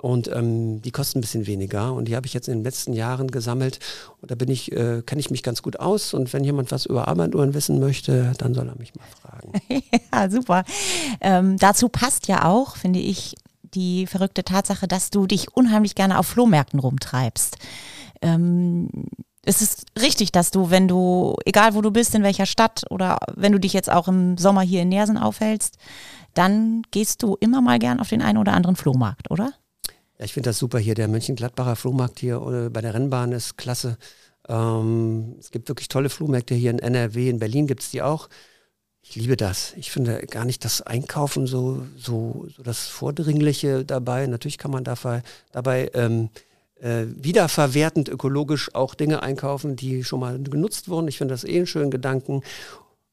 [0.01, 1.93] Und ähm, die kosten ein bisschen weniger.
[1.93, 3.79] Und die habe ich jetzt in den letzten Jahren gesammelt.
[4.23, 6.15] Und da bin ich, äh, kenne ich mich ganz gut aus.
[6.15, 9.53] Und wenn jemand was über Armbanduhren wissen möchte, dann soll er mich mal fragen.
[10.13, 10.65] ja, super.
[11.21, 16.19] Ähm, dazu passt ja auch, finde ich, die verrückte Tatsache, dass du dich unheimlich gerne
[16.19, 17.59] auf Flohmärkten rumtreibst.
[18.23, 18.89] Ähm,
[19.45, 23.19] es ist richtig, dass du, wenn du, egal wo du bist, in welcher Stadt oder
[23.35, 25.77] wenn du dich jetzt auch im Sommer hier in Nersen aufhältst,
[26.35, 29.53] dann gehst du immer mal gern auf den einen oder anderen Flohmarkt, oder?
[30.19, 30.95] Ja, ich finde das super hier.
[30.95, 33.99] Der Mönchengladbacher Flohmarkt hier äh, bei der Rennbahn ist klasse.
[34.49, 38.29] Ähm, es gibt wirklich tolle Flohmärkte hier in NRW, in Berlin gibt es die auch.
[39.03, 39.75] Ich liebe das.
[39.77, 44.27] Ich finde gar nicht das Einkaufen so, so, so das Vordringliche dabei.
[44.27, 46.31] Natürlich kann man dabei, dabei ähm,
[46.85, 51.09] äh, wiederverwertend ökologisch auch Dinge einkaufen, die schon mal genutzt wurden.
[51.09, 52.43] Ich finde das eh einen schönen Gedanken.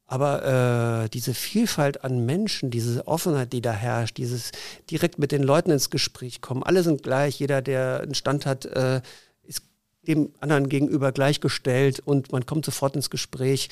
[0.06, 4.52] Aber äh, diese Vielfalt an Menschen, diese Offenheit, die da herrscht, dieses
[4.90, 8.66] direkt mit den Leuten ins Gespräch kommen, alle sind gleich, jeder, der einen Stand hat,
[8.66, 9.02] äh,
[9.44, 9.64] ist
[10.06, 13.70] dem anderen gegenüber gleichgestellt und man kommt sofort ins Gespräch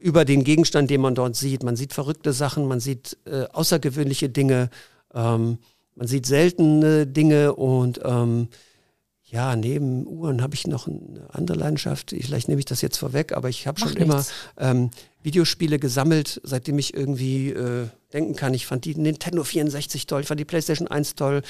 [0.00, 1.62] über den Gegenstand, den man dort sieht.
[1.62, 4.70] Man sieht verrückte Sachen, man sieht äh, außergewöhnliche Dinge,
[5.14, 5.58] ähm,
[5.94, 8.48] man sieht seltene Dinge und ähm,
[9.36, 12.14] ja, neben Uhren habe ich noch eine andere Leidenschaft.
[12.18, 14.02] Vielleicht nehme ich das jetzt vorweg, aber ich habe schon nichts.
[14.02, 14.24] immer
[14.56, 14.90] ähm,
[15.22, 18.54] Videospiele gesammelt, seitdem ich irgendwie äh, denken kann.
[18.54, 21.42] Ich fand die Nintendo 64 toll, ich fand die PlayStation 1 toll,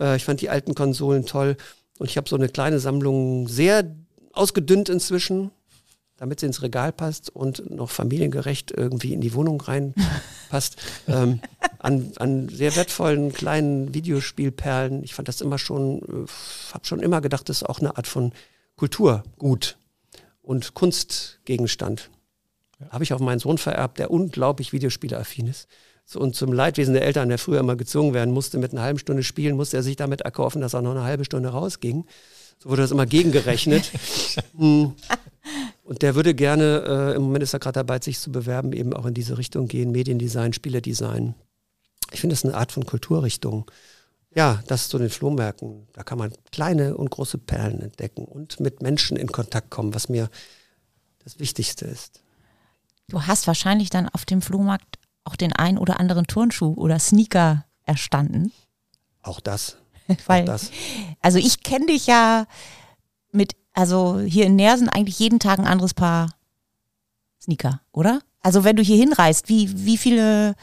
[0.00, 1.58] äh, ich fand die alten Konsolen toll.
[1.98, 3.94] Und ich habe so eine kleine Sammlung, sehr
[4.32, 5.50] ausgedünnt inzwischen,
[6.16, 10.76] damit sie ins Regal passt und noch familiengerecht irgendwie in die Wohnung reinpasst,
[11.08, 11.40] ähm,
[11.78, 15.02] an, an sehr wertvollen kleinen Videospielperlen.
[15.02, 18.06] Ich fand das immer schon, äh, habe schon immer gedacht, das ist auch eine Art
[18.06, 18.32] von
[18.76, 19.76] Kulturgut
[20.42, 22.10] und Kunstgegenstand.
[22.80, 22.90] Ja.
[22.90, 25.68] Habe ich auf meinen Sohn vererbt, der unglaublich Videospieleaffin ist.
[26.14, 29.22] und zum Leidwesen der Eltern, der früher immer gezwungen werden musste, mit einer halben Stunde
[29.22, 32.04] spielen, musste er sich damit erkaufen, dass er noch eine halbe Stunde rausging.
[32.58, 33.90] So wurde das immer gegengerechnet.
[34.56, 34.94] Hm.
[35.84, 38.94] Und der würde gerne, äh, im Moment ist er gerade dabei, sich zu bewerben, eben
[38.94, 41.34] auch in diese Richtung gehen, Mediendesign, Spieledesign.
[42.10, 43.70] Ich finde das eine Art von Kulturrichtung.
[44.34, 45.86] Ja, das zu den Flohmärkten.
[45.92, 50.08] Da kann man kleine und große Perlen entdecken und mit Menschen in Kontakt kommen, was
[50.08, 50.30] mir
[51.22, 52.20] das Wichtigste ist.
[53.08, 57.66] Du hast wahrscheinlich dann auf dem Flohmarkt auch den ein oder anderen Turnschuh oder Sneaker
[57.84, 58.52] erstanden.
[59.22, 59.76] Auch das.
[60.26, 60.70] Weil, auch das.
[61.20, 62.46] Also ich kenne dich ja
[63.32, 66.30] mit, also hier in Nersen eigentlich jeden Tag ein anderes Paar
[67.42, 68.20] Sneaker, oder?
[68.40, 70.54] Also wenn du hier hinreist, wie, wie viele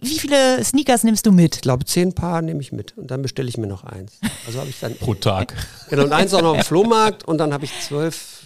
[0.00, 1.56] wie viele Sneakers nimmst du mit?
[1.56, 4.12] Ich glaube, zehn Paar nehme ich mit und dann bestelle ich mir noch eins.
[4.46, 5.54] Also habe ich dann pro Tag.
[5.88, 8.42] Genau und eins auch noch im Flohmarkt und dann habe ich zwölf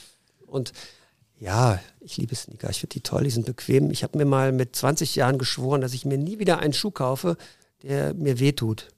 [0.47, 0.73] und
[1.41, 2.71] ja, ich liebe Sneaker.
[2.71, 3.91] Ich finde die toll, die sind bequem.
[3.91, 6.91] Ich habe mir mal mit 20 Jahren geschworen, dass ich mir nie wieder einen Schuh
[6.91, 7.37] kaufe,
[7.83, 8.89] der mir wehtut.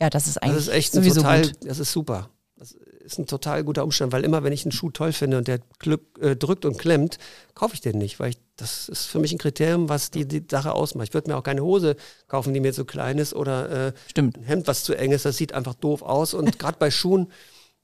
[0.00, 1.52] Ja, das ist eigentlich das ist echt sowieso total, gut.
[1.64, 2.30] das ist super.
[2.56, 5.48] Das ist ein total guter Umstand, weil immer, wenn ich einen Schuh toll finde und
[5.48, 7.18] der Glück, äh, drückt und klemmt,
[7.54, 10.44] kaufe ich den nicht, weil ich, das ist für mich ein Kriterium, was die, die
[10.48, 11.08] Sache ausmacht.
[11.08, 11.96] Ich würde mir auch keine Hose
[12.28, 14.38] kaufen, die mir zu klein ist oder äh, Stimmt.
[14.38, 15.24] ein Hemd, was zu eng ist.
[15.24, 16.32] Das sieht einfach doof aus.
[16.32, 17.32] Und gerade bei Schuhen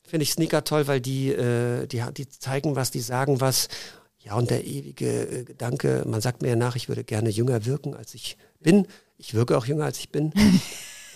[0.02, 3.68] finde ich Sneaker toll, weil die, äh, die, die zeigen was, die sagen was.
[4.20, 7.64] Ja, und der ewige äh, Gedanke, man sagt mir ja nach, ich würde gerne jünger
[7.64, 8.86] wirken, als ich bin.
[9.18, 10.32] Ich wirke auch jünger, als ich bin.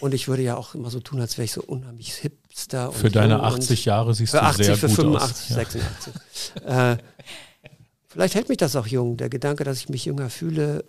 [0.04, 2.92] und ich würde ja auch immer so tun, als wäre ich so unheimlich hipster.
[2.92, 5.48] Für deine jung 80 Jahre siehst für du 80, sehr für gut 85, aus.
[5.48, 5.56] Ja.
[5.56, 6.12] 86.
[6.66, 6.96] äh,
[8.08, 9.16] vielleicht hält mich das auch jung.
[9.16, 10.84] Der Gedanke, dass ich mich jünger fühle,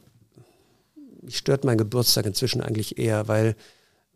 [1.21, 3.55] mich stört mein Geburtstag inzwischen eigentlich eher, weil,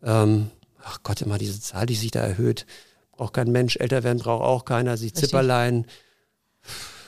[0.02, 0.50] ähm,
[0.84, 2.66] ach Gott, immer diese Zahl, die sich da erhöht.
[3.12, 5.86] Braucht kein Mensch, älter werden braucht auch keiner, sie Richtig.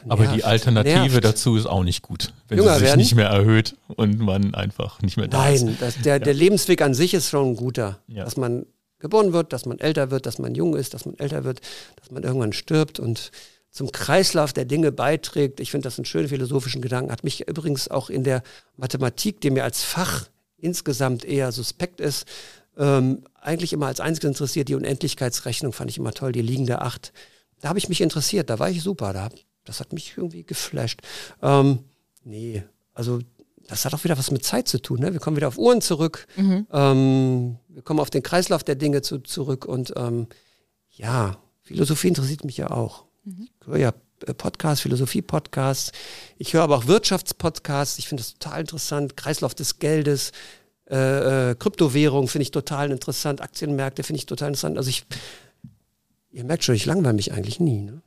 [0.09, 1.25] Aber die Nervt, Alternative nervt.
[1.25, 2.99] dazu ist auch nicht gut, wenn Jünger sie sich werden?
[2.99, 5.62] nicht mehr erhöht und man einfach nicht mehr da ist.
[5.65, 7.99] Nein, der, der Lebensweg an sich ist schon ein guter.
[8.09, 8.25] Ja.
[8.25, 8.67] Dass man
[8.99, 11.61] geboren wird, dass man älter wird, dass man jung ist, dass man älter wird,
[11.97, 13.31] dass man irgendwann stirbt und
[13.71, 15.59] zum Kreislauf der Dinge beiträgt.
[15.59, 17.11] Ich finde das einen schönen philosophischen Gedanken.
[17.11, 18.43] Hat mich übrigens auch in der
[18.77, 22.27] Mathematik, die mir als Fach insgesamt eher suspekt ist,
[22.79, 24.69] ähm, eigentlich immer als einziges interessiert.
[24.69, 27.12] Die Unendlichkeitsrechnung fand ich immer toll, die liegende Acht.
[27.61, 29.12] Da habe ich mich interessiert, da war ich super.
[29.12, 29.31] Da,
[29.64, 31.01] das hat mich irgendwie geflasht.
[31.42, 31.81] Ähm,
[32.25, 33.20] nee, also
[33.68, 35.01] das hat auch wieder was mit Zeit zu tun.
[35.01, 35.12] Ne?
[35.12, 36.27] Wir kommen wieder auf Uhren zurück.
[36.72, 39.64] Ähm, wir kommen auf den Kreislauf der Dinge zu, zurück.
[39.64, 40.27] Und ähm,
[40.90, 43.05] ja, Philosophie interessiert mich ja auch.
[43.25, 43.92] Ich höre ja
[44.27, 45.92] äh, Podcasts, Philosophie-Podcasts.
[46.38, 47.98] Ich höre aber auch Wirtschaftspodcasts.
[47.98, 49.16] Ich finde das total interessant.
[49.16, 50.33] Kreislauf des Geldes,
[50.90, 53.40] äh, äh, Kryptowährung finde ich total interessant.
[53.40, 54.77] Aktienmärkte finde ich total interessant.
[54.77, 55.07] Also ich,
[56.33, 57.81] ihr merkt schon, ich langweile mich eigentlich nie.
[57.81, 58.03] Ne?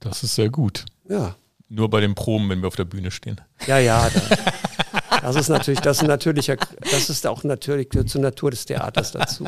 [0.00, 0.84] Das ist sehr gut.
[1.08, 1.36] Ja.
[1.68, 3.40] Nur bei den Proben, wenn wir auf der Bühne stehen.
[3.66, 4.08] Ja, ja.
[4.08, 6.56] Da, das ist natürlich, das ist ein natürlicher,
[6.90, 9.44] das ist auch natürlich gehört zur Natur des Theaters dazu.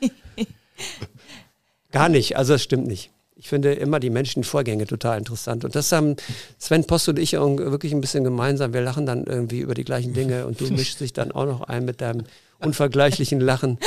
[1.92, 3.10] Gar nicht, also das stimmt nicht.
[3.34, 5.64] Ich finde immer die menschlichen Vorgänge total interessant.
[5.64, 6.16] Und das haben
[6.58, 8.72] Sven Post und ich wirklich ein bisschen gemeinsam.
[8.72, 11.60] Wir lachen dann irgendwie über die gleichen Dinge und du mischst dich dann auch noch
[11.62, 12.24] ein mit deinem
[12.58, 13.78] unvergleichlichen Lachen.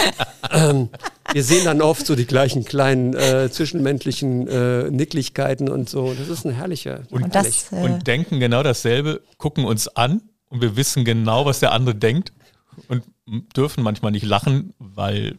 [1.34, 6.14] Wir sehen dann oft so die gleichen kleinen äh, zwischenmenschlichen äh, Nicklichkeiten und so.
[6.14, 7.02] Das ist ein herrlicher.
[7.10, 7.66] Und, Und herrlich.
[7.70, 11.72] das, äh, und denken genau dasselbe, gucken uns an und wir wissen genau, was der
[11.72, 12.34] andere denkt
[12.88, 13.04] und
[13.56, 15.38] dürfen manchmal nicht lachen, weil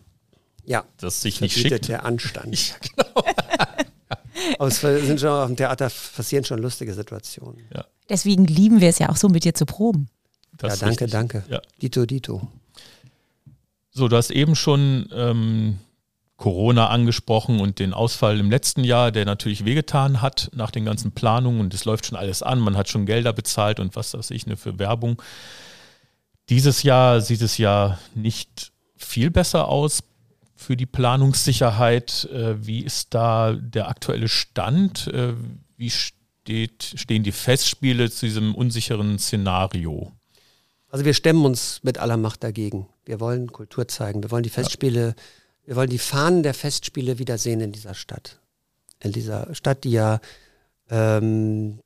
[0.64, 1.88] ja, das sich nicht schickt.
[1.88, 2.52] der Anstand.
[2.68, 3.26] Ja, genau.
[4.58, 7.62] Aber es sind schon auf dem Theater passieren schon lustige Situationen.
[8.08, 10.08] deswegen lieben wir es ja auch so, mit dir zu proben.
[10.58, 11.10] Das ja, danke, richtig.
[11.10, 11.44] danke.
[11.48, 11.60] Ja.
[11.80, 12.48] Dito, Dito.
[13.94, 15.78] So, du hast eben schon ähm,
[16.38, 21.12] Corona angesprochen und den Ausfall im letzten Jahr, der natürlich wehgetan hat nach den ganzen
[21.12, 24.30] Planungen und es läuft schon alles an, man hat schon Gelder bezahlt und was weiß
[24.30, 25.20] ich, ne, für Werbung.
[26.48, 30.02] Dieses Jahr sieht es ja nicht viel besser aus
[30.56, 32.24] für die Planungssicherheit.
[32.32, 35.08] Äh, wie ist da der aktuelle Stand?
[35.08, 35.34] Äh,
[35.76, 40.12] wie steht, stehen die Festspiele zu diesem unsicheren Szenario?
[40.88, 42.86] Also wir stemmen uns mit aller Macht dagegen.
[43.04, 44.22] Wir wollen Kultur zeigen.
[44.22, 45.14] Wir wollen die Festspiele,
[45.64, 48.40] wir wollen die Fahnen der Festspiele wiedersehen in dieser Stadt.
[49.00, 50.20] In dieser Stadt, die ja
[50.90, 51.80] ähm,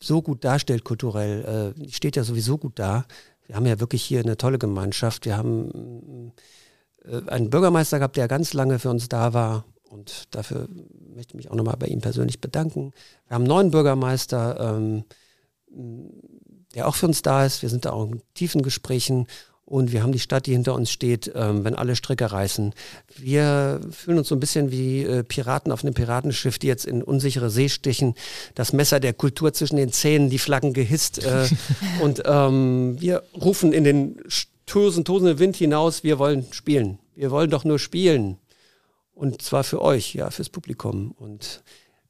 [0.00, 1.74] so gut darstellt kulturell.
[1.78, 3.06] Äh, steht ja sowieso gut da.
[3.46, 5.24] Wir haben ja wirklich hier eine tolle Gemeinschaft.
[5.24, 6.32] Wir haben
[7.04, 9.64] äh, einen Bürgermeister gehabt, der ganz lange für uns da war.
[9.88, 10.68] Und dafür
[11.14, 12.92] möchte ich mich auch nochmal bei ihm persönlich bedanken.
[13.28, 15.04] Wir haben einen neuen Bürgermeister, ähm,
[16.74, 17.62] der auch für uns da ist.
[17.62, 19.26] Wir sind da auch in tiefen Gesprächen
[19.66, 22.72] und wir haben die Stadt, die hinter uns steht, ähm, wenn alle Stricke reißen.
[23.16, 27.02] Wir fühlen uns so ein bisschen wie äh, Piraten auf einem Piratenschiff, die jetzt in
[27.02, 28.14] unsichere See stichen,
[28.54, 31.48] das Messer der Kultur zwischen den Zähnen, die Flaggen gehisst äh,
[32.00, 34.20] und ähm, wir rufen in den
[34.66, 36.98] Tosen, tosende Wind hinaus, wir wollen spielen.
[37.16, 38.38] Wir wollen doch nur spielen.
[39.14, 41.12] Und zwar für euch, ja, fürs Publikum.
[41.18, 41.62] Und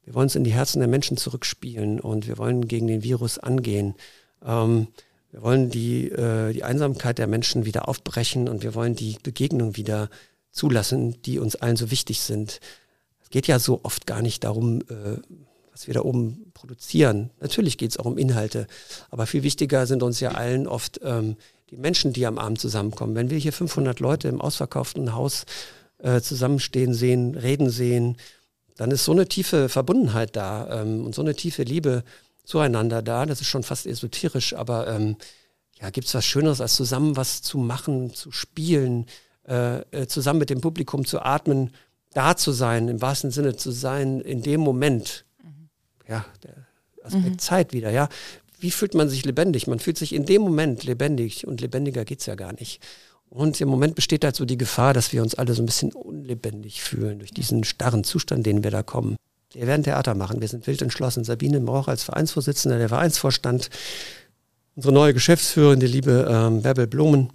[0.03, 3.39] wir wollen es in die Herzen der Menschen zurückspielen und wir wollen gegen den Virus
[3.39, 3.95] angehen.
[4.45, 4.87] Ähm,
[5.31, 9.75] wir wollen die, äh, die Einsamkeit der Menschen wieder aufbrechen und wir wollen die Begegnung
[9.75, 10.09] wieder
[10.51, 12.59] zulassen, die uns allen so wichtig sind.
[13.21, 15.17] Es geht ja so oft gar nicht darum, äh,
[15.71, 17.29] was wir da oben produzieren.
[17.39, 18.67] Natürlich geht es auch um Inhalte,
[19.11, 21.35] aber viel wichtiger sind uns ja allen oft ähm,
[21.69, 23.15] die Menschen, die am Abend zusammenkommen.
[23.15, 25.45] Wenn wir hier 500 Leute im ausverkauften Haus
[25.99, 28.17] äh, zusammenstehen sehen, reden sehen,
[28.77, 32.03] dann ist so eine tiefe Verbundenheit da ähm, und so eine tiefe Liebe
[32.47, 33.25] zueinander da.
[33.25, 35.17] Das ist schon fast esoterisch, aber ähm,
[35.79, 39.05] ja, gibt es was Schöneres, als zusammen was zu machen, zu spielen,
[39.47, 41.71] äh, äh, zusammen mit dem Publikum zu atmen,
[42.13, 45.25] da zu sein, im wahrsten Sinne zu sein, in dem Moment.
[45.43, 45.69] Mhm.
[46.07, 46.55] Ja, der
[47.03, 47.39] Aspekt mhm.
[47.39, 48.09] Zeit wieder, ja.
[48.59, 49.67] Wie fühlt man sich lebendig?
[49.67, 52.81] Man fühlt sich in dem Moment lebendig und lebendiger geht es ja gar nicht.
[53.29, 55.91] Und im Moment besteht halt so die Gefahr, dass wir uns alle so ein bisschen
[55.91, 59.17] unlebendig fühlen durch diesen starren Zustand, den wir da kommen.
[59.57, 60.39] Wir werden Theater machen.
[60.39, 61.23] Wir sind wild entschlossen.
[61.23, 63.71] Sabine Mauch als Vereinsvorsitzender, der Vereinsvorstand,
[64.75, 67.33] unsere neue Geschäftsführerin, die liebe ähm, Bärbel Blumen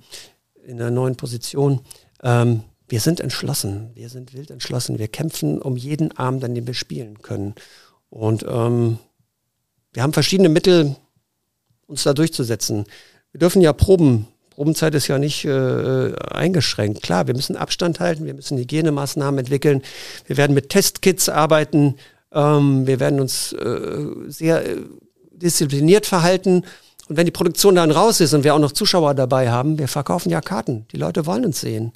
[0.64, 1.80] in der neuen Position.
[2.22, 3.90] Ähm, wir sind entschlossen.
[3.94, 5.00] Wir sind wild entschlossen.
[5.00, 7.56] Wir kämpfen um jeden Abend, an dem wir spielen können.
[8.08, 8.98] Und ähm,
[9.92, 10.94] wir haben verschiedene Mittel,
[11.88, 12.84] uns da durchzusetzen.
[13.32, 17.02] Wir dürfen ja Proben Probenzeit ist ja nicht äh, eingeschränkt.
[17.02, 19.82] Klar, wir müssen Abstand halten, wir müssen Hygienemaßnahmen entwickeln,
[20.26, 21.96] wir werden mit Testkits arbeiten,
[22.34, 24.76] ähm, wir werden uns äh, sehr äh,
[25.30, 26.64] diszipliniert verhalten.
[27.08, 29.88] Und wenn die Produktion dann raus ist und wir auch noch Zuschauer dabei haben, wir
[29.88, 30.86] verkaufen ja Karten.
[30.92, 31.92] Die Leute wollen uns sehen.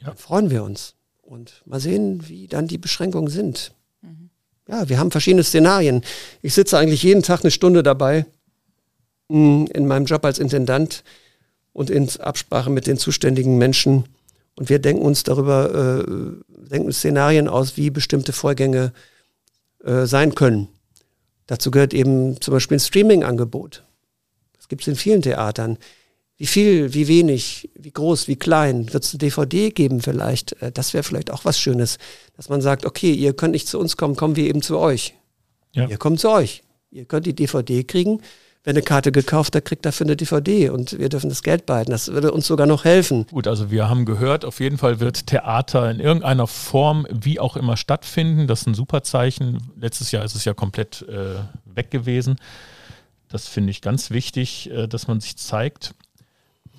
[0.00, 0.08] Ja.
[0.08, 0.94] Dann freuen wir uns.
[1.22, 3.72] Und mal sehen, wie dann die Beschränkungen sind.
[4.02, 4.30] Mhm.
[4.68, 6.02] Ja, wir haben verschiedene Szenarien.
[6.42, 8.26] Ich sitze eigentlich jeden Tag eine Stunde dabei
[9.28, 11.04] mm, in meinem Job als Intendant
[11.72, 14.04] und in Absprache mit den zuständigen Menschen.
[14.56, 19.17] Und wir denken uns darüber, äh, denken Szenarien aus, wie bestimmte Vorgänge äh,
[19.80, 20.68] sein können.
[21.46, 23.84] Dazu gehört eben zum Beispiel ein Streaming-Angebot.
[24.56, 25.78] Das gibt es in vielen Theatern.
[26.36, 28.92] Wie viel, wie wenig, wie groß, wie klein?
[28.92, 30.60] Wird es eine DVD geben vielleicht?
[30.62, 31.98] Äh, das wäre vielleicht auch was Schönes,
[32.36, 35.14] dass man sagt, okay, ihr könnt nicht zu uns kommen, kommen wir eben zu euch.
[35.72, 35.88] Ja.
[35.88, 36.62] Ihr kommt zu euch.
[36.90, 38.20] Ihr könnt die DVD kriegen
[38.68, 41.90] wer eine Karte gekauft hat, kriegt dafür eine DVD und wir dürfen das Geld behalten.
[41.90, 43.26] Das würde uns sogar noch helfen.
[43.28, 47.56] Gut, also wir haben gehört, auf jeden Fall wird Theater in irgendeiner Form, wie auch
[47.56, 48.46] immer, stattfinden.
[48.46, 49.72] Das ist ein super Zeichen.
[49.80, 52.36] Letztes Jahr ist es ja komplett äh, weg gewesen.
[53.30, 55.94] Das finde ich ganz wichtig, äh, dass man sich zeigt.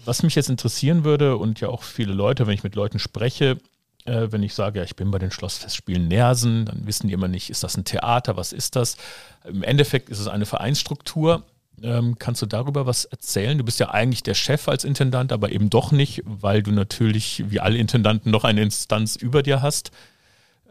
[0.05, 3.57] Was mich jetzt interessieren würde und ja auch viele Leute, wenn ich mit Leuten spreche,
[4.05, 7.27] äh, wenn ich sage, ja, ich bin bei den Schlossfestspielen Nersen, dann wissen die immer
[7.27, 8.95] nicht, ist das ein Theater, was ist das?
[9.43, 11.45] Im Endeffekt ist es eine Vereinsstruktur,
[11.83, 13.57] ähm, kannst du darüber was erzählen?
[13.57, 17.43] Du bist ja eigentlich der Chef als Intendant, aber eben doch nicht, weil du natürlich,
[17.47, 19.91] wie alle Intendanten, noch eine Instanz über dir hast.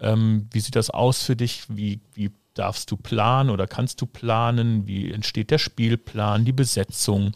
[0.01, 1.65] Ähm, wie sieht das aus für dich?
[1.69, 4.87] Wie, wie darfst du planen oder kannst du planen?
[4.87, 7.33] Wie entsteht der Spielplan, die Besetzung?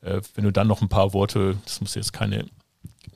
[0.00, 2.46] Äh, wenn du dann noch ein paar Worte, das muss jetzt keine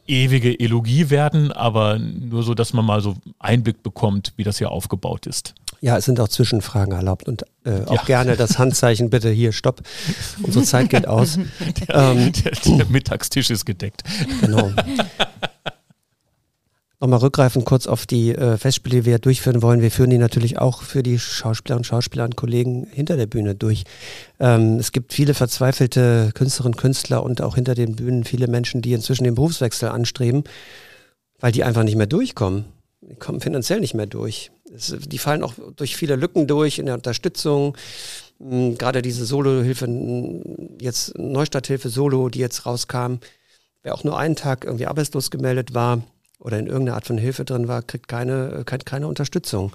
[0.07, 4.71] ewige Elogie werden, aber nur so, dass man mal so Einblick bekommt, wie das hier
[4.71, 5.55] aufgebaut ist.
[5.81, 8.03] Ja, es sind auch Zwischenfragen erlaubt und äh, auch ja.
[8.05, 9.83] gerne das Handzeichen bitte hier, stopp.
[10.43, 11.39] Unsere Zeit geht aus.
[11.89, 14.03] Der, ähm, der, der Mittagstisch ist gedeckt.
[14.41, 14.73] Genau.
[17.01, 19.83] Nochmal rückgreifend kurz auf die äh, Festspiele, die wir durchführen wollen.
[19.83, 23.55] Wir führen die natürlich auch für die Schauspieler und Schauspieler und Kollegen hinter der Bühne
[23.55, 23.85] durch.
[24.41, 28.83] Ähm, es gibt viele verzweifelte Künstlerinnen und Künstler und auch hinter den Bühnen viele Menschen,
[28.83, 30.43] die inzwischen den Berufswechsel anstreben,
[31.39, 32.65] weil die einfach nicht mehr durchkommen.
[33.01, 34.51] Die kommen finanziell nicht mehr durch.
[34.75, 37.77] Es, die fallen auch durch viele Lücken durch in der Unterstützung.
[38.41, 39.87] Ähm, gerade diese Solo-Hilfe,
[40.81, 43.19] jetzt Neustadthilfe Solo, die jetzt rauskam,
[43.85, 46.03] wer auch nur einen Tag irgendwie arbeitslos gemeldet war,
[46.39, 49.73] oder in irgendeiner Art von Hilfe drin war, kriegt keine, keine, keine Unterstützung.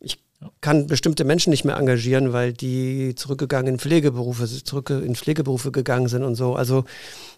[0.00, 0.18] Ich
[0.60, 6.08] kann bestimmte Menschen nicht mehr engagieren, weil die zurückgegangen in Pflegeberufe, zurück in Pflegeberufe gegangen
[6.08, 6.54] sind und so.
[6.54, 6.84] Also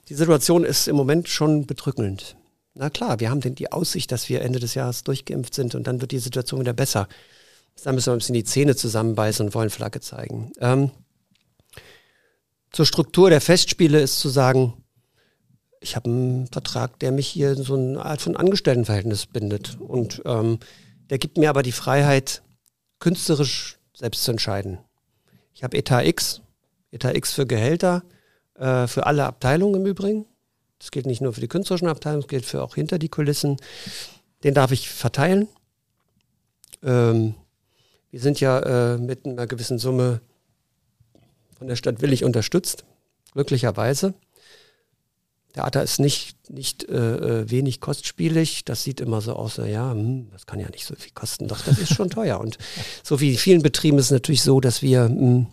[0.08, 2.36] die Situation ist im Moment schon bedrückend.
[2.74, 5.86] Na klar, wir haben denn die Aussicht, dass wir Ende des Jahres durchgeimpft sind und
[5.86, 7.08] dann wird die Situation wieder besser.
[7.84, 10.52] Dann müssen wir ein bisschen die Zähne zusammenbeißen und wollen Flagge zeigen.
[10.60, 10.90] Ähm,
[12.72, 14.74] zur Struktur der Festspiele ist zu sagen,
[15.80, 19.78] ich habe einen Vertrag, der mich hier in so eine Art von Angestelltenverhältnis bindet.
[19.80, 20.58] Und ähm,
[21.10, 22.42] der gibt mir aber die Freiheit,
[22.98, 24.78] künstlerisch selbst zu entscheiden.
[25.54, 26.40] Ich habe Etat X,
[26.90, 28.02] Etat X für Gehälter,
[28.54, 30.26] äh, für alle Abteilungen im Übrigen.
[30.78, 33.56] Das gilt nicht nur für die künstlerischen Abteilungen, das gilt für auch hinter die Kulissen.
[34.44, 35.48] Den darf ich verteilen.
[36.82, 37.34] Ähm,
[38.10, 40.20] wir sind ja äh, mit einer gewissen Summe
[41.58, 42.84] von der Stadt Willig unterstützt,
[43.32, 44.14] glücklicherweise.
[45.54, 48.64] Theater ist nicht, nicht äh, äh, wenig kostspielig.
[48.64, 51.48] Das sieht immer so aus, ja, hm, das kann ja nicht so viel kosten.
[51.48, 52.38] Doch, das ist schon teuer.
[52.40, 52.58] Und
[53.02, 55.46] so wie in vielen Betrieben ist es natürlich so, dass wir hm,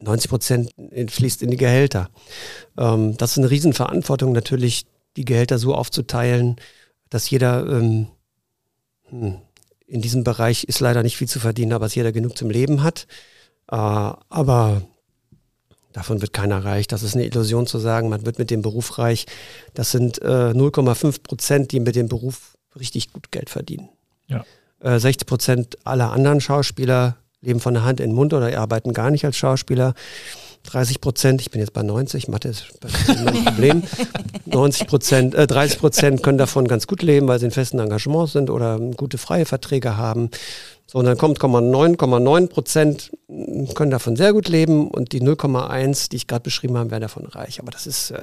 [0.00, 0.70] 90 Prozent
[1.08, 2.10] fließt in die Gehälter.
[2.78, 6.56] Ähm, das ist eine Riesenverantwortung natürlich, die Gehälter so aufzuteilen,
[7.10, 8.08] dass jeder ähm,
[9.08, 9.36] hm,
[9.86, 12.82] in diesem Bereich ist leider nicht viel zu verdienen, aber dass jeder genug zum Leben
[12.82, 13.06] hat.
[13.70, 14.82] Äh, aber
[15.94, 16.86] davon wird keiner reich.
[16.86, 19.24] Das ist eine Illusion zu sagen, man wird mit dem Beruf reich.
[19.72, 23.88] Das sind äh, 0,5 Prozent, die mit dem Beruf richtig gut Geld verdienen.
[24.26, 24.44] Ja.
[24.80, 28.92] Äh, 60 Prozent aller anderen Schauspieler leben von der Hand in den Mund oder arbeiten
[28.92, 29.94] gar nicht als Schauspieler.
[30.64, 32.66] 30 Prozent, ich bin jetzt bei 90, Mathe ist
[33.22, 33.82] mein Problem.
[34.46, 38.32] 90 Prozent, äh, 30 Prozent können davon ganz gut leben, weil sie in festen Engagements
[38.32, 40.30] sind oder gute freie Verträge haben.
[40.94, 43.10] So, und dann kommt 9,9 Prozent
[43.74, 47.26] können davon sehr gut leben und die 0,1, die ich gerade beschrieben habe, werden davon
[47.26, 47.58] reich.
[47.58, 48.20] Aber das ist, äh,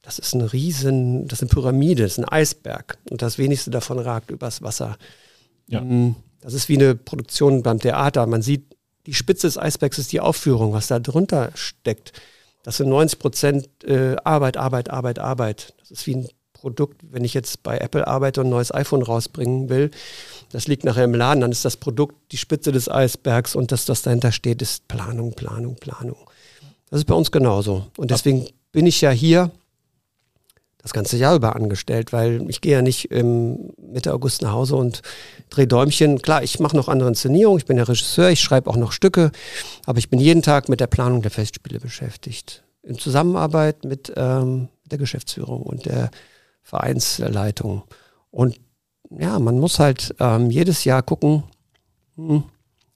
[0.00, 3.72] das ist ein Riesen, das ist eine Pyramide, das ist ein Eisberg und das wenigste
[3.72, 4.96] davon ragt übers Wasser.
[5.66, 5.80] Ja.
[5.80, 8.28] Mm, das ist wie eine Produktion beim Theater.
[8.28, 8.76] Man sieht
[9.06, 12.12] die Spitze des Eisbergs ist die Aufführung, was da drunter steckt.
[12.62, 15.74] Das sind 90 Prozent äh, Arbeit, Arbeit, Arbeit, Arbeit.
[15.80, 19.02] Das ist wie ein Produkt, wenn ich jetzt bei Apple arbeite und ein neues iPhone
[19.02, 19.90] rausbringen will,
[20.52, 23.86] das liegt nachher im Laden, dann ist das Produkt die Spitze des Eisbergs und das,
[23.86, 26.28] das dahinter steht, ist Planung, Planung, Planung.
[26.90, 27.86] Das ist bei uns genauso.
[27.96, 29.50] Und deswegen bin ich ja hier
[30.82, 34.76] das ganze Jahr über angestellt, weil ich gehe ja nicht ähm, Mitte August nach Hause
[34.76, 35.00] und
[35.48, 36.20] drehe Däumchen.
[36.20, 39.30] Klar, ich mache noch andere Inszenierungen, ich bin ja Regisseur, ich schreibe auch noch Stücke,
[39.86, 42.62] aber ich bin jeden Tag mit der Planung der Festspiele beschäftigt.
[42.82, 46.10] In Zusammenarbeit mit ähm, der Geschäftsführung und der
[46.62, 47.84] Vereinsleitung.
[48.30, 48.58] Und
[49.18, 51.44] ja, man muss halt ähm, jedes Jahr gucken,
[52.16, 52.44] hm,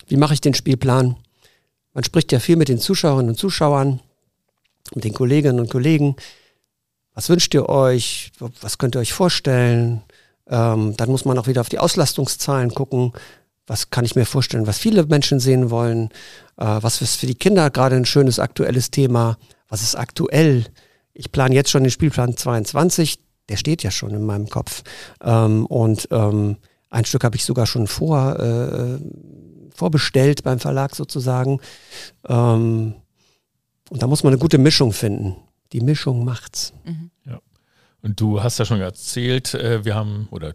[0.07, 1.17] wie mache ich den Spielplan.
[1.95, 4.01] Man spricht ja viel mit den Zuschauerinnen und Zuschauern,
[4.95, 6.17] mit den Kolleginnen und Kollegen
[7.17, 10.03] was wünscht ihr euch, was könnt ihr euch vorstellen.
[10.49, 13.13] Ähm, dann muss man auch wieder auf die Auslastungszahlen gucken.
[13.67, 16.11] Was kann ich mir vorstellen, was viele Menschen sehen wollen?
[16.59, 19.39] Äh, was ist für die Kinder gerade ein schönes aktuelles Thema?
[19.69, 20.67] Was ist aktuell?
[21.15, 23.19] Ich plane jetzt schon den Spielplan 22.
[23.49, 24.83] Der steht ja schon in meinem Kopf.
[25.23, 26.57] Ähm, und ähm,
[26.91, 28.99] ein Stück habe ich sogar schon vor, äh,
[29.75, 31.61] vorbestellt beim Verlag sozusagen.
[32.29, 32.95] Ähm,
[33.91, 35.37] und da muss man eine gute Mischung finden
[35.73, 36.73] die Mischung macht's.
[36.85, 37.11] Mhm.
[37.25, 37.41] Ja.
[38.03, 40.53] Und du hast ja schon erzählt, äh, wir haben, oder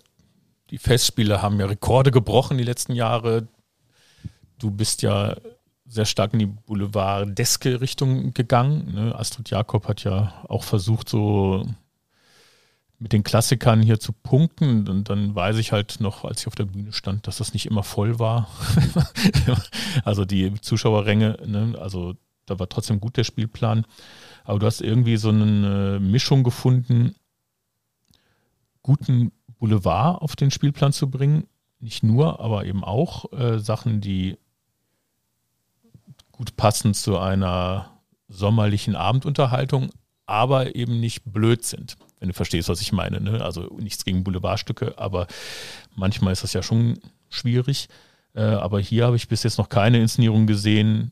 [0.70, 3.48] die Festspiele haben ja Rekorde gebrochen die letzten Jahre.
[4.58, 5.36] Du bist ja
[5.86, 8.94] sehr stark in die Boulevardeske Richtung gegangen.
[8.94, 9.16] Ne?
[9.16, 11.66] Astrid Jakob hat ja auch versucht, so
[13.02, 14.88] mit den Klassikern hier zu punkten.
[14.88, 17.66] Und dann weiß ich halt noch, als ich auf der Bühne stand, dass das nicht
[17.66, 18.48] immer voll war.
[20.06, 21.76] also die Zuschauerränge, ne?
[21.80, 22.14] also
[22.46, 23.86] da war trotzdem gut der Spielplan.
[24.44, 27.16] Aber du hast irgendwie so eine Mischung gefunden,
[28.84, 31.48] guten Boulevard auf den Spielplan zu bringen.
[31.80, 34.38] Nicht nur, aber eben auch äh, Sachen, die
[36.32, 39.90] gut passen zu einer sommerlichen Abendunterhaltung,
[40.28, 43.20] aber eben nicht blöd sind, wenn du verstehst, was ich meine.
[43.20, 43.44] Ne?
[43.44, 45.28] Also nichts gegen Boulevardstücke, aber
[45.96, 47.00] manchmal ist das ja schon
[47.30, 47.90] schwierig.
[48.36, 51.12] Äh, aber hier habe ich bis jetzt noch keine Inszenierung gesehen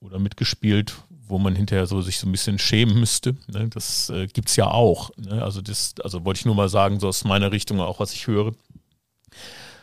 [0.00, 3.36] oder mitgespielt, wo man hinterher so sich so ein bisschen schämen müsste.
[3.46, 3.68] Ne?
[3.68, 5.10] Das äh, gibt es ja auch.
[5.18, 5.44] Ne?
[5.44, 8.26] Also, das, also wollte ich nur mal sagen, so aus meiner Richtung auch, was ich
[8.26, 8.54] höre.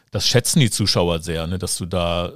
[0.10, 1.60] Das schätzen die Zuschauer sehr, ne?
[1.60, 2.34] dass du da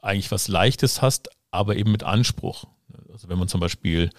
[0.00, 2.64] eigentlich was Leichtes hast, aber eben mit Anspruch.
[3.12, 4.10] Also wenn man zum Beispiel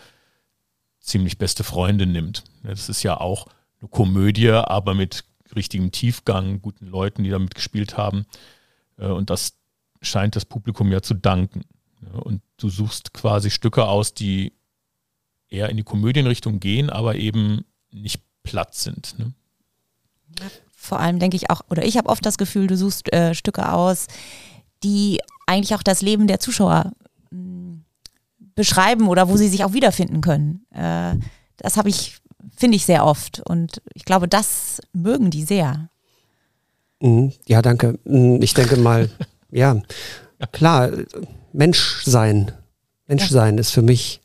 [1.03, 2.43] ziemlich beste Freunde nimmt.
[2.63, 3.47] Das ist ja auch
[3.79, 5.25] eine Komödie, aber mit
[5.55, 8.25] richtigem Tiefgang, guten Leuten, die da mitgespielt haben.
[8.97, 9.53] Äh, und das
[10.01, 11.61] scheint das Publikum ja zu danken.
[12.11, 14.53] Und du suchst quasi Stücke aus, die
[15.49, 19.17] eher in die Komödienrichtung gehen, aber eben nicht platt sind.
[19.19, 19.33] Ne?
[20.75, 23.71] Vor allem denke ich auch, oder ich habe oft das Gefühl, du suchst äh, Stücke
[23.71, 24.07] aus,
[24.83, 26.91] die eigentlich auch das Leben der Zuschauer
[27.29, 27.85] mh, hm,
[28.55, 30.65] beschreiben oder wo sie sich auch wiederfinden können.
[30.71, 31.15] Äh,
[31.57, 32.17] das habe ich,
[32.55, 33.41] finde ich sehr oft.
[33.45, 35.89] Und ich glaube, das mögen die sehr.
[37.01, 37.33] Mhm.
[37.47, 37.99] Ja, danke.
[38.05, 39.09] Mhm, ich denke mal,
[39.51, 39.81] ja,
[40.51, 40.89] klar
[41.51, 42.51] Mensch sein.
[43.07, 44.21] Mensch sein ist für mich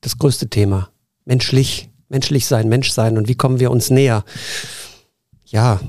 [0.00, 0.90] das größte Thema.
[1.24, 4.24] Menschlich, menschlich sein, Mensch sein und wie kommen wir uns näher?
[5.46, 5.80] Ja,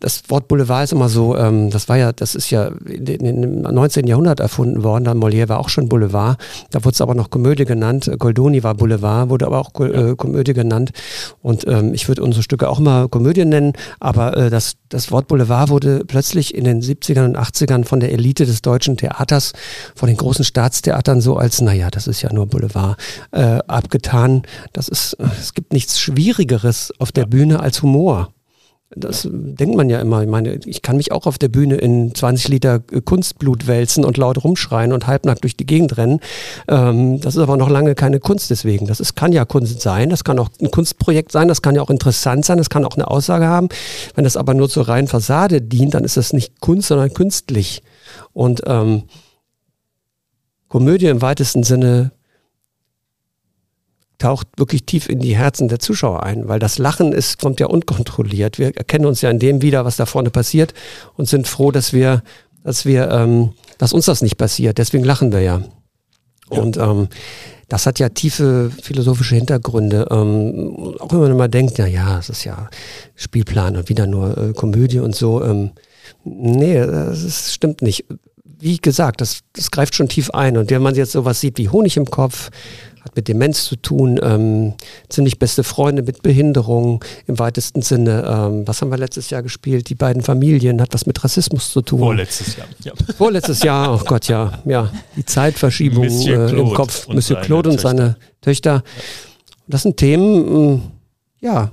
[0.00, 4.06] das Wort Boulevard ist immer so, ähm, das war ja, das ist ja im 19.
[4.06, 6.38] Jahrhundert erfunden worden, dann Molière war auch schon Boulevard,
[6.70, 10.54] da wurde es aber noch Komödie genannt, Goldoni war Boulevard, wurde aber auch äh, Komödie
[10.54, 10.90] genannt
[11.42, 15.28] und ähm, ich würde unsere Stücke auch mal Komödie nennen, aber äh, das, das Wort
[15.28, 19.52] Boulevard wurde plötzlich in den 70ern und 80ern von der Elite des deutschen Theaters,
[19.94, 22.98] von den großen Staatstheatern so als, naja, das ist ja nur Boulevard,
[23.32, 24.42] äh, abgetan.
[24.72, 28.32] Das ist, es gibt nichts Schwierigeres auf der Bühne als Humor.
[28.96, 30.20] Das denkt man ja immer.
[30.22, 34.16] Ich meine, ich kann mich auch auf der Bühne in 20 Liter Kunstblut wälzen und
[34.16, 36.18] laut rumschreien und halbnackt durch die Gegend rennen.
[36.66, 38.88] Ähm, das ist aber noch lange keine Kunst deswegen.
[38.88, 41.82] Das ist, kann ja Kunst sein, das kann auch ein Kunstprojekt sein, das kann ja
[41.82, 43.68] auch interessant sein, das kann auch eine Aussage haben.
[44.16, 47.84] Wenn das aber nur zur reinen Fassade dient, dann ist das nicht Kunst, sondern künstlich.
[48.32, 49.04] Und ähm,
[50.66, 52.10] Komödie im weitesten Sinne
[54.20, 57.66] taucht wirklich tief in die Herzen der Zuschauer ein, weil das Lachen ist, kommt ja
[57.66, 58.58] unkontrolliert.
[58.58, 60.74] Wir erkennen uns ja in dem wieder, was da vorne passiert
[61.16, 62.22] und sind froh, dass wir,
[62.62, 64.78] dass wir, ähm, dass uns das nicht passiert.
[64.78, 65.62] Deswegen lachen wir ja.
[66.52, 66.60] ja.
[66.60, 67.08] Und ähm,
[67.68, 70.06] das hat ja tiefe philosophische Hintergründe.
[70.10, 72.68] Ähm, auch wenn man immer denkt, na ja, es ist ja
[73.14, 75.42] Spielplan und wieder nur äh, Komödie und so.
[75.42, 75.70] Ähm,
[76.24, 78.04] nee, das stimmt nicht.
[78.44, 80.58] Wie gesagt, das, das greift schon tief ein.
[80.58, 82.50] Und wenn man jetzt sowas sieht wie Honig im Kopf,
[83.02, 84.74] hat mit Demenz zu tun, ähm,
[85.08, 88.24] ziemlich beste Freunde mit Behinderung im weitesten Sinne.
[88.26, 89.88] Ähm, was haben wir letztes Jahr gespielt?
[89.88, 92.00] Die beiden Familien hat was mit Rassismus zu tun.
[92.00, 92.66] Vorletztes Jahr.
[92.84, 92.92] Ja.
[93.16, 97.08] Vorletztes Jahr, oh Gott, ja, ja, die Zeitverschiebung äh, im Kopf.
[97.08, 98.82] Monsieur Claude und seine Töchter.
[99.66, 100.82] Das sind Themen,
[101.40, 101.72] äh, ja,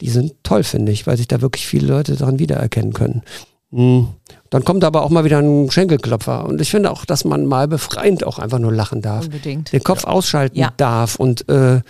[0.00, 3.22] die sind toll, finde ich, weil sich da wirklich viele Leute daran wiedererkennen können.
[3.70, 4.08] Mhm.
[4.56, 6.46] Dann kommt aber auch mal wieder ein Schenkelklopfer.
[6.46, 9.26] Und ich finde auch, dass man mal befreiend auch einfach nur lachen darf.
[9.26, 9.70] Unbedingt.
[9.70, 10.08] Den Kopf ja.
[10.08, 10.72] ausschalten ja.
[10.78, 11.16] darf.
[11.16, 11.82] Und äh,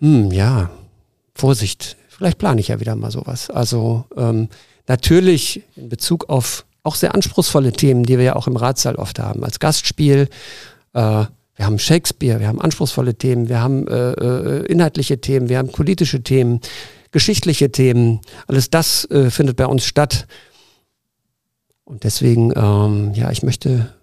[0.00, 0.70] hm, ja,
[1.34, 1.98] Vorsicht.
[2.08, 3.50] Vielleicht plane ich ja wieder mal sowas.
[3.50, 4.48] Also ähm,
[4.88, 9.18] natürlich in Bezug auf auch sehr anspruchsvolle Themen, die wir ja auch im Ratssaal oft
[9.18, 9.44] haben.
[9.44, 10.30] Als Gastspiel.
[10.94, 11.00] Äh,
[11.56, 15.68] wir haben Shakespeare, wir haben anspruchsvolle Themen, wir haben äh, äh, inhaltliche Themen, wir haben
[15.68, 16.60] politische Themen,
[17.12, 18.22] geschichtliche Themen.
[18.46, 20.26] Alles das äh, findet bei uns statt.
[21.84, 23.94] Und deswegen, ähm, ja, ich möchte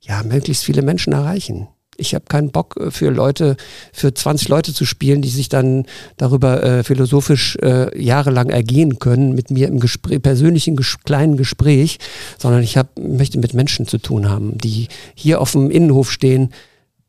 [0.00, 1.68] ja möglichst viele Menschen erreichen.
[1.96, 3.56] Ich habe keinen Bock äh, für Leute,
[3.92, 9.34] für 20 Leute zu spielen, die sich dann darüber äh, philosophisch äh, jahrelang ergehen können
[9.34, 11.98] mit mir im Gespräch, persönlichen ges kleinen Gespräch,
[12.38, 16.50] sondern ich hab, möchte mit Menschen zu tun haben, die hier auf dem Innenhof stehen,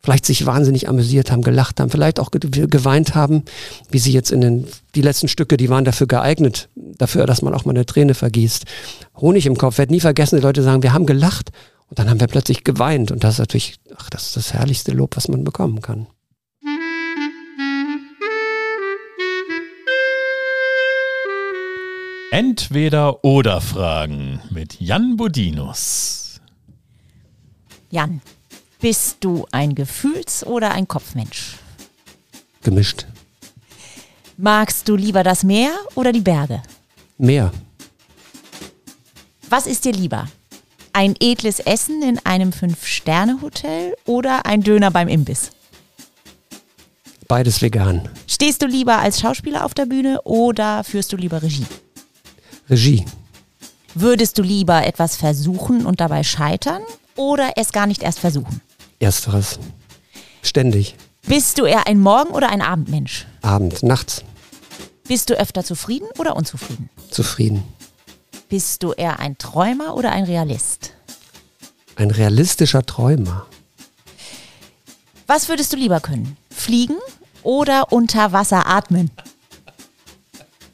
[0.06, 3.44] vielleicht sich wahnsinnig amüsiert haben, gelacht haben, vielleicht auch geweint haben,
[3.90, 7.56] wie sie jetzt in den, die letzten Stücke, die waren dafür geeignet, dafür, dass man
[7.56, 8.66] auch mal eine Träne vergießt.
[9.18, 11.52] Honig im Kopf, werde nie vergessen, die Leute sagen, wir haben gelacht
[11.90, 14.92] und dann haben wir plötzlich geweint und das ist natürlich, ach, das ist das herrlichste
[14.92, 16.06] Lob, was man bekommen kann.
[22.30, 26.42] Entweder oder Fragen mit Jan Bodinus.
[27.90, 28.22] Jan,
[28.80, 31.58] bist du ein Gefühls- oder ein Kopfmensch?
[32.64, 33.06] Gemischt.
[34.38, 36.62] Magst du lieber das Meer oder die Berge?
[37.18, 37.52] Meer.
[39.50, 40.28] Was ist dir lieber?
[40.92, 45.52] Ein edles Essen in einem Fünf-Sterne-Hotel oder ein Döner beim Imbiss?
[47.28, 48.10] Beides vegan.
[48.28, 51.66] Stehst du lieber als Schauspieler auf der Bühne oder führst du lieber Regie?
[52.70, 53.06] Regie.
[53.94, 56.82] Würdest du lieber etwas versuchen und dabei scheitern
[57.16, 58.62] oder es gar nicht erst versuchen?
[59.00, 59.60] Ersteres.
[60.42, 60.96] Ständig.
[61.28, 63.26] Bist du eher ein Morgen- oder ein Abendmensch?
[63.42, 64.24] Abend, nachts.
[65.08, 66.90] Bist du öfter zufrieden oder unzufrieden?
[67.10, 67.64] Zufrieden.
[68.50, 70.94] Bist du eher ein Träumer oder ein Realist?
[71.96, 73.46] Ein realistischer Träumer.
[75.28, 76.38] Was würdest du lieber können?
[76.52, 76.98] Fliegen
[77.42, 79.10] oder unter Wasser atmen?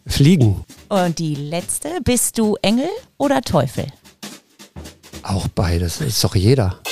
[0.08, 0.66] Fliegen.
[0.90, 3.88] Und die letzte, bist du Engel oder Teufel?
[5.24, 6.80] Auch beides, das ist doch jeder.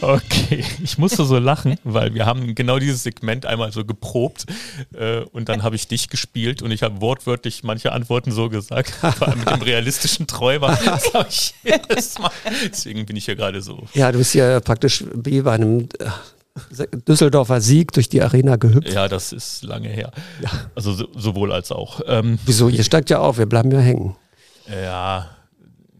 [0.00, 4.46] Okay, ich musste so lachen, weil wir haben genau dieses Segment einmal so geprobt
[4.92, 8.90] äh, und dann habe ich dich gespielt und ich habe wortwörtlich manche Antworten so gesagt,
[9.18, 10.78] vor allem mit dem realistischen Träumer.
[10.84, 12.30] Das ich jedes Mal.
[12.68, 13.84] Deswegen bin ich hier gerade so.
[13.94, 18.92] Ja, du bist ja praktisch wie bei einem äh, Düsseldorfer Sieg durch die Arena gehüpft.
[18.92, 20.12] Ja, das ist lange her.
[20.40, 20.50] Ja.
[20.74, 22.00] Also so, sowohl als auch.
[22.06, 22.68] Ähm, Wieso?
[22.68, 24.14] Ihr steigt ja auf, wir bleiben ja hängen.
[24.68, 25.33] Ja,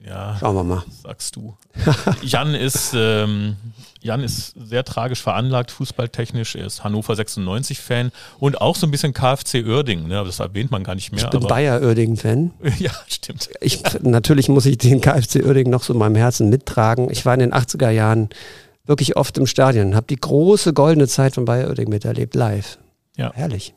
[0.06, 0.82] ja, Schauen wir mal.
[1.02, 1.56] Sagst du.
[2.22, 3.56] Jan ist, ähm,
[4.00, 6.56] Jan ist sehr tragisch veranlagt, fußballtechnisch.
[6.56, 10.08] Er ist Hannover 96-Fan und auch so ein bisschen KfC Uerdingen.
[10.08, 10.22] Ne?
[10.24, 11.24] Das erwähnt man gar nicht mehr.
[11.24, 12.50] Ich bin Bayer Uerdingen-Fan.
[12.78, 13.48] ja, stimmt.
[13.60, 17.10] Ich, natürlich muss ich den KfC Uerdingen noch so in meinem Herzen mittragen.
[17.10, 18.28] Ich war in den 80er Jahren
[18.84, 22.78] wirklich oft im Stadion, habe die große goldene Zeit von Bayer Uerdingen miterlebt, live.
[23.16, 23.32] Ja.
[23.32, 23.74] Herrlich.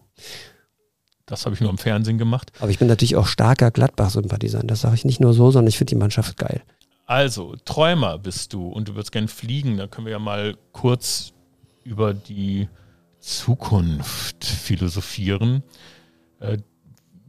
[1.27, 2.51] Das habe ich nur im Fernsehen gemacht.
[2.59, 4.71] Aber ich bin natürlich auch starker Gladbach-Sympathisant.
[4.71, 6.63] Das sage ich nicht nur so, sondern ich finde die Mannschaft geil.
[7.05, 9.77] Also, Träumer bist du und du würdest gern fliegen.
[9.77, 11.33] Da können wir ja mal kurz
[11.83, 12.69] über die
[13.19, 15.63] Zukunft philosophieren.
[16.39, 16.59] Äh,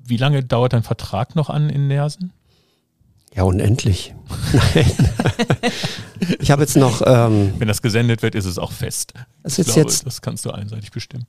[0.04, 2.32] wie lange dauert dein Vertrag noch an in Nersen?
[3.34, 4.14] Ja, unendlich.
[4.52, 4.92] Nein.
[6.40, 7.02] ich habe jetzt noch.
[7.04, 9.12] Ähm, Wenn das gesendet wird, ist es auch fest.
[9.42, 11.26] Das, ich ist glaube, jetzt, das kannst du einseitig bestimmen.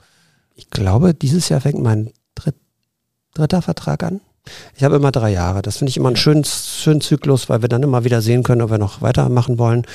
[0.56, 2.56] ich glaube, dieses Jahr fängt mein dritt,
[3.34, 4.22] dritter Vertrag an.
[4.76, 5.62] Ich habe immer drei Jahre.
[5.62, 8.62] Das finde ich immer einen schönen, schönen Zyklus, weil wir dann immer wieder sehen können,
[8.62, 9.86] ob wir noch weitermachen wollen.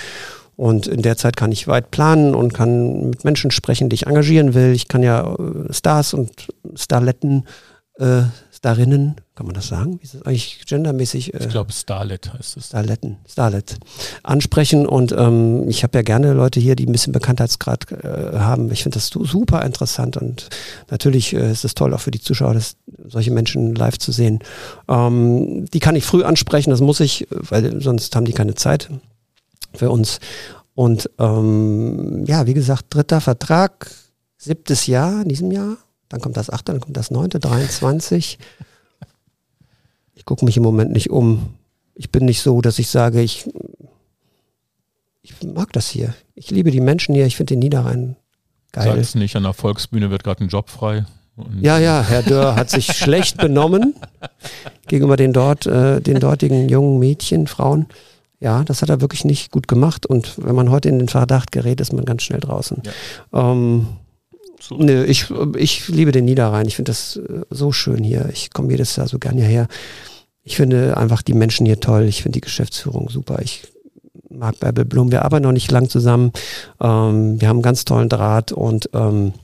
[0.57, 4.07] Und in der Zeit kann ich weit planen und kann mit Menschen sprechen, die ich
[4.07, 4.73] engagieren will.
[4.73, 7.47] Ich kann ja äh, Stars und Starletten,
[7.99, 8.23] äh,
[8.65, 10.01] Starinnen, kann man das sagen?
[10.01, 11.35] Wie ist das eigentlich gendermäßig?
[11.35, 12.69] Äh, Ich glaube, Starlet heißt es.
[12.69, 13.77] Starletten, Starlet
[14.23, 18.73] ansprechen und ähm, ich habe ja gerne Leute hier, die ein bisschen Bekanntheitsgrad äh, haben.
[18.73, 20.49] Ich finde das su- super interessant und
[20.91, 24.39] natürlich äh, ist es toll auch für die Zuschauer, das, solche Menschen live zu sehen.
[24.89, 28.89] Ähm, die kann ich früh ansprechen, das muss ich, weil sonst haben die keine Zeit
[29.75, 30.21] für uns.
[30.75, 33.91] Und ähm, ja, wie gesagt, dritter Vertrag,
[34.39, 35.77] siebtes Jahr in diesem Jahr.
[36.15, 38.39] Dann kommt das achte, dann kommt das neunte, 23.
[40.15, 41.55] Ich gucke mich im Moment nicht um.
[41.97, 43.51] Ich bin nicht so, dass ich sage, ich,
[45.23, 46.15] ich mag das hier.
[46.37, 47.27] Ich liebe die Menschen hier.
[47.27, 48.15] Ich finde den Niederrhein
[48.71, 48.97] geil.
[48.97, 51.05] es nicht, an der Volksbühne wird gerade ein Job frei.
[51.61, 53.97] Ja, ja, Herr Dörr hat sich schlecht benommen
[54.87, 57.87] gegenüber den dort, äh, den dortigen jungen Mädchen, Frauen.
[58.39, 60.07] Ja, das hat er wirklich nicht gut gemacht.
[60.07, 62.85] Und wenn man heute in den Verdacht gerät, ist man ganz schnell draußen.
[63.33, 63.89] Ähm,
[64.67, 64.77] So.
[64.77, 66.67] nö, ich, ich liebe den Niederrhein.
[66.67, 68.31] Ich finde das äh, so schön hier.
[68.33, 69.69] Ich komme jedes Jahr so gern hierher.
[70.43, 72.05] Ich finde einfach die Menschen hier toll.
[72.05, 73.41] Ich finde die Geschäftsführung super.
[73.43, 73.63] Ich
[74.31, 75.11] mag Bärbel Blum.
[75.11, 76.33] Wir arbeiten noch nicht lang zusammen.
[76.81, 79.35] Ähm, wir haben einen ganz tollen Draht und ähm,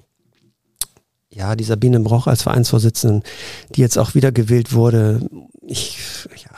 [1.29, 3.23] ja, die Sabine Broch als Vereinsvorsitzende,
[3.71, 5.21] die jetzt auch wieder gewählt wurde.
[5.67, 5.99] Ich,
[6.35, 6.51] ja,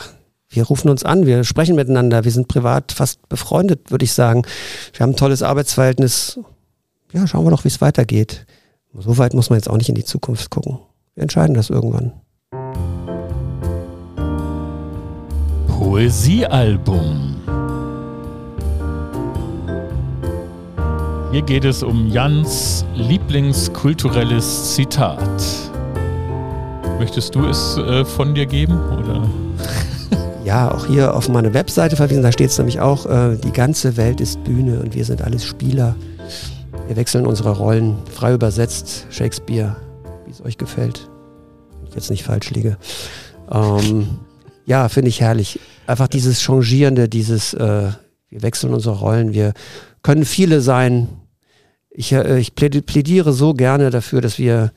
[0.49, 4.45] wir rufen uns an, wir sprechen miteinander, wir sind privat fast befreundet, würde ich sagen.
[4.93, 6.39] Wir haben ein tolles Arbeitsverhältnis.
[7.13, 8.47] Ja, schauen wir doch, wie es weitergeht.
[8.95, 10.79] So weit muss man jetzt auch nicht in die Zukunft gucken.
[11.15, 12.13] Wir entscheiden das irgendwann.
[15.69, 17.37] Poesiealbum.
[21.33, 25.43] Hier geht es um Jans Lieblingskulturelles Zitat.
[26.99, 28.79] Möchtest du es äh, von dir geben?
[28.99, 29.29] Oder?
[30.45, 33.97] Ja, auch hier auf meine Webseite verwiesen, da steht es nämlich auch, äh, die ganze
[33.97, 35.95] Welt ist Bühne und wir sind alles Spieler.
[36.87, 39.77] Wir wechseln unsere Rollen, frei übersetzt, Shakespeare,
[40.27, 41.09] wie es euch gefällt.
[41.79, 42.77] Wenn ich jetzt nicht falsch liege.
[43.51, 44.09] Ähm,
[44.67, 45.61] ja, finde ich herrlich.
[45.87, 47.91] Einfach dieses Changierende, dieses, äh,
[48.29, 49.53] wir wechseln unsere Rollen, wir
[50.03, 51.09] können viele sein.
[51.91, 54.73] Ich, äh, ich plädi- plädiere so gerne dafür, dass wir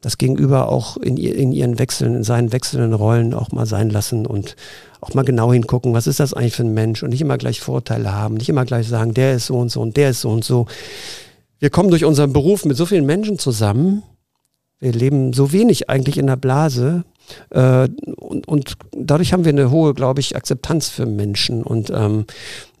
[0.00, 4.26] das Gegenüber auch in, in ihren Wechseln, in seinen wechselnden Rollen auch mal sein lassen
[4.26, 4.56] und
[5.00, 7.60] auch mal genau hingucken, was ist das eigentlich für ein Mensch und nicht immer gleich
[7.60, 10.30] Vorurteile haben, nicht immer gleich sagen, der ist so und so und der ist so
[10.30, 10.66] und so.
[11.58, 14.02] Wir kommen durch unseren Beruf mit so vielen Menschen zusammen.
[14.78, 17.04] Wir leben so wenig eigentlich in der Blase.
[17.50, 22.24] Äh, und, und dadurch haben wir eine hohe, glaube ich, Akzeptanz für Menschen und ähm,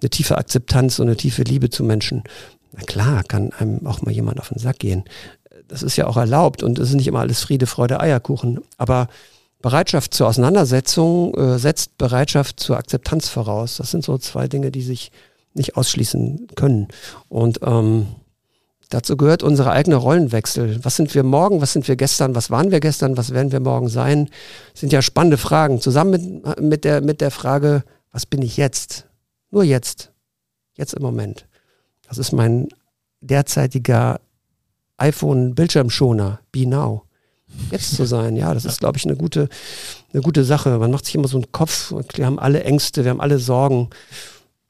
[0.00, 2.24] eine tiefe Akzeptanz und eine tiefe Liebe zu Menschen.
[2.72, 5.04] Na klar, kann einem auch mal jemand auf den Sack gehen.
[5.70, 8.58] Das ist ja auch erlaubt und es ist nicht immer alles Friede, Freude, Eierkuchen.
[8.76, 9.06] Aber
[9.62, 13.76] Bereitschaft zur Auseinandersetzung äh, setzt Bereitschaft zur Akzeptanz voraus.
[13.76, 15.12] Das sind so zwei Dinge, die sich
[15.54, 16.88] nicht ausschließen können.
[17.28, 18.08] Und ähm,
[18.88, 20.84] dazu gehört unsere eigene Rollenwechsel.
[20.84, 21.60] Was sind wir morgen?
[21.60, 22.34] Was sind wir gestern?
[22.34, 23.16] Was waren wir gestern?
[23.16, 24.28] Was werden wir morgen sein?
[24.72, 25.80] Das sind ja spannende Fragen.
[25.80, 29.06] Zusammen mit, mit, der, mit der Frage, was bin ich jetzt?
[29.52, 30.10] Nur jetzt.
[30.76, 31.46] Jetzt im Moment.
[32.08, 32.66] Das ist mein
[33.20, 34.20] derzeitiger
[35.00, 36.40] iPhone-Bildschirmschoner.
[36.52, 37.02] Be now
[37.70, 38.36] jetzt zu sein.
[38.36, 39.48] Ja, das ist, glaube ich, eine gute,
[40.12, 40.78] eine gute Sache.
[40.78, 41.92] Man macht sich immer so einen Kopf.
[42.14, 43.90] Wir haben alle Ängste, wir haben alle Sorgen.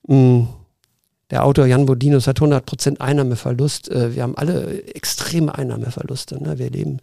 [0.07, 0.45] Mm,
[1.31, 3.91] Der Autor Jan Bodinus hat 100% Einnahmeverlust.
[3.91, 6.43] Äh, Wir haben alle extreme Einnahmeverluste.
[6.43, 6.59] ne?
[6.59, 6.99] Wir leben,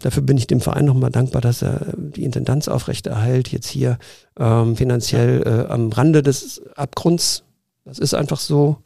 [0.00, 3.48] dafür bin ich dem Verein nochmal dankbar, dass er die Intendanz aufrechterhält.
[3.48, 3.98] Jetzt hier
[4.38, 7.44] ähm, finanziell äh, am Rande des Abgrunds.
[7.84, 8.76] Das ist einfach so.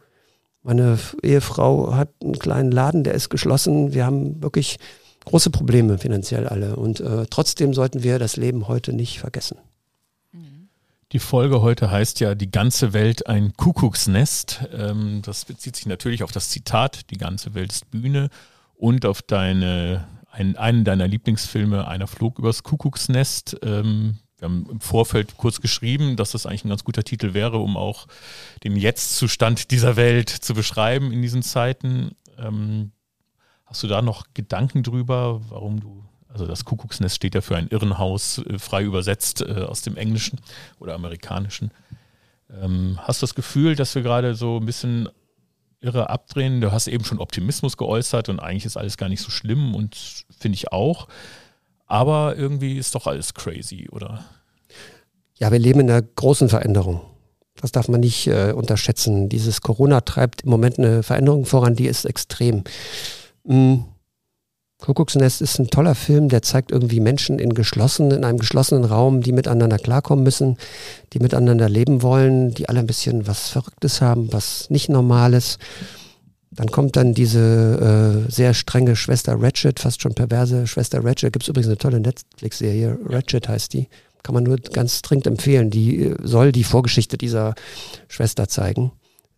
[0.62, 3.92] Meine Ehefrau hat einen kleinen Laden, der ist geschlossen.
[3.94, 4.78] Wir haben wirklich
[5.24, 6.76] große Probleme finanziell alle.
[6.76, 9.58] Und äh, trotzdem sollten wir das Leben heute nicht vergessen.
[11.12, 14.64] Die Folge heute heißt ja Die ganze Welt ein Kuckucksnest.
[14.72, 18.30] Ähm, das bezieht sich natürlich auf das Zitat Die ganze Welt ist Bühne
[18.74, 23.58] und auf deine, ein, einen deiner Lieblingsfilme Einer flog übers Kuckucksnest.
[23.62, 27.58] Ähm, wir haben im Vorfeld kurz geschrieben, dass das eigentlich ein ganz guter Titel wäre,
[27.58, 28.08] um auch
[28.64, 32.16] den Jetztzustand dieser Welt zu beschreiben in diesen Zeiten.
[32.38, 32.90] Ähm,
[33.66, 37.68] hast du da noch Gedanken drüber, warum du Also das Kuckucksnest steht ja für ein
[37.68, 40.40] Irrenhaus, äh, frei übersetzt äh, aus dem Englischen
[40.80, 41.70] oder Amerikanischen.
[42.50, 45.08] Ähm, hast du das Gefühl, dass wir gerade so ein bisschen
[45.80, 46.60] irre abdrehen?
[46.60, 50.24] Du hast eben schon Optimismus geäußert und eigentlich ist alles gar nicht so schlimm und
[50.36, 51.06] finde ich auch.
[51.92, 54.24] Aber irgendwie ist doch alles crazy, oder?
[55.34, 57.02] Ja, wir leben in einer großen Veränderung.
[57.60, 59.28] Das darf man nicht äh, unterschätzen.
[59.28, 62.64] Dieses Corona treibt im Moment eine Veränderung voran, die ist extrem.
[63.44, 63.84] Mhm.
[64.78, 69.20] Kuckucksnest ist ein toller Film, der zeigt irgendwie Menschen in geschlossen, in einem geschlossenen Raum,
[69.20, 70.56] die miteinander klarkommen müssen,
[71.12, 75.58] die miteinander leben wollen, die alle ein bisschen was Verrücktes haben, was nicht Normales.
[76.54, 81.32] Dann kommt dann diese äh, sehr strenge Schwester Ratchet, fast schon perverse Schwester Ratchet.
[81.32, 83.88] Gibt es übrigens eine tolle Netflix-Serie, Ratchet heißt die.
[84.22, 85.70] Kann man nur ganz dringend empfehlen.
[85.70, 87.54] Die äh, soll die Vorgeschichte dieser
[88.08, 88.92] Schwester zeigen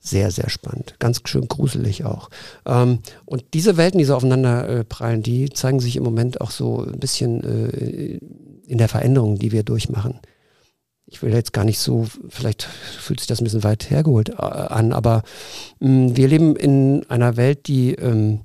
[0.04, 0.96] sehr, sehr spannend.
[0.98, 2.28] Ganz schön gruselig auch.
[2.66, 6.50] Ähm, und diese Welten, die so aufeinander äh, prallen, die zeigen sich im Moment auch
[6.50, 8.18] so ein bisschen äh,
[8.66, 10.20] in der Veränderung, die wir durchmachen.
[11.06, 14.34] Ich will jetzt gar nicht so, vielleicht fühlt sich das ein bisschen weit hergeholt äh,
[14.36, 15.22] an, aber
[15.80, 18.40] mh, wir leben in einer Welt, die, ähm,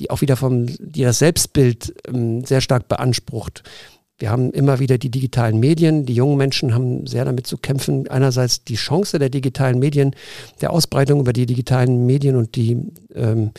[0.00, 3.62] die auch wieder vom, die das Selbstbild ähm, sehr stark beansprucht.
[4.18, 6.06] Wir haben immer wieder die digitalen Medien.
[6.06, 8.08] Die jungen Menschen haben sehr damit zu kämpfen.
[8.08, 10.14] Einerseits die Chance der digitalen Medien,
[10.60, 13.50] der Ausbreitung über die digitalen Medien und die, ähm,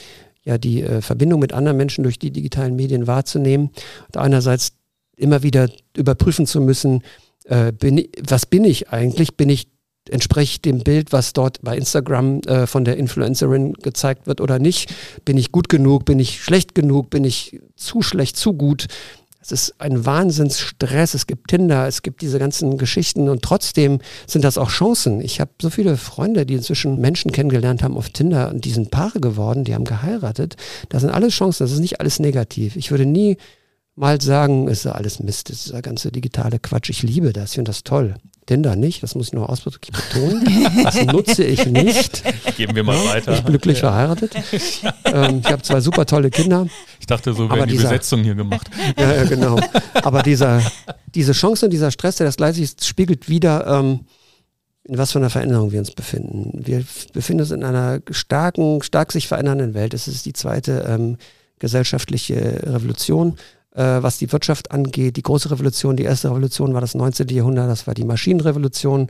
[0.44, 3.72] ja, die äh, Verbindung mit anderen Menschen durch die digitalen Medien wahrzunehmen.
[4.08, 4.74] Und einerseits
[5.18, 7.04] immer wieder überprüfen zu müssen,
[7.46, 9.36] äh, bin, was bin ich eigentlich?
[9.36, 9.68] Bin ich
[10.10, 14.94] entspreche dem Bild, was dort bei Instagram äh, von der Influencerin gezeigt wird oder nicht?
[15.26, 16.06] Bin ich gut genug?
[16.06, 17.10] Bin ich schlecht genug?
[17.10, 18.88] Bin ich zu schlecht, zu gut?
[19.42, 21.14] Es ist ein Wahnsinnsstress.
[21.14, 25.22] Es gibt Tinder, es gibt diese ganzen Geschichten und trotzdem sind das auch Chancen.
[25.22, 28.90] Ich habe so viele Freunde, die inzwischen Menschen kennengelernt haben auf Tinder und die sind
[28.90, 30.56] Paare geworden, die haben geheiratet.
[30.90, 32.76] Das sind alles Chancen, das ist nicht alles negativ.
[32.76, 33.38] Ich würde nie
[33.96, 36.90] mal sagen, es ist alles Mist, das ist der ganze digitale Quatsch.
[36.90, 38.16] Ich liebe das, ich finde das toll.
[38.46, 40.46] Tinder nicht, das muss ich noch ausdrücklich betonen.
[40.84, 42.24] Das nutze ich nicht.
[42.58, 43.34] Geben wir mal weiter.
[43.34, 43.90] Ich bin glücklich ja.
[43.90, 44.36] verheiratet.
[45.06, 46.68] Ähm, ich habe zwei super tolle Kinder.
[47.00, 48.70] Ich dachte, so werden die dieser, Besetzung hier gemacht.
[49.00, 49.60] Ja, ja, genau.
[49.96, 50.62] Aber dieser,
[51.16, 54.02] diese Chance und dieser Stress, der das gleichzeitig spiegelt wieder, ähm,
[54.84, 56.52] in was für einer Veränderung wir uns befinden.
[56.64, 56.84] Wir
[57.14, 59.96] befinden uns in einer starken, stark sich verändernden Welt.
[59.96, 61.18] Es ist die zweite ähm,
[61.58, 63.38] gesellschaftliche Revolution
[63.82, 65.18] was die Wirtschaft angeht.
[65.18, 67.28] Die große Revolution, die erste Revolution war das 19.
[67.28, 69.10] Jahrhundert, das war die Maschinenrevolution.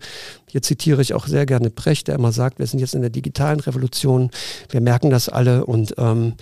[0.50, 3.10] Hier zitiere ich auch sehr gerne Brecht, der immer sagt, wir sind jetzt in der
[3.10, 4.32] digitalen Revolution,
[4.70, 6.34] wir merken das alle und ähm,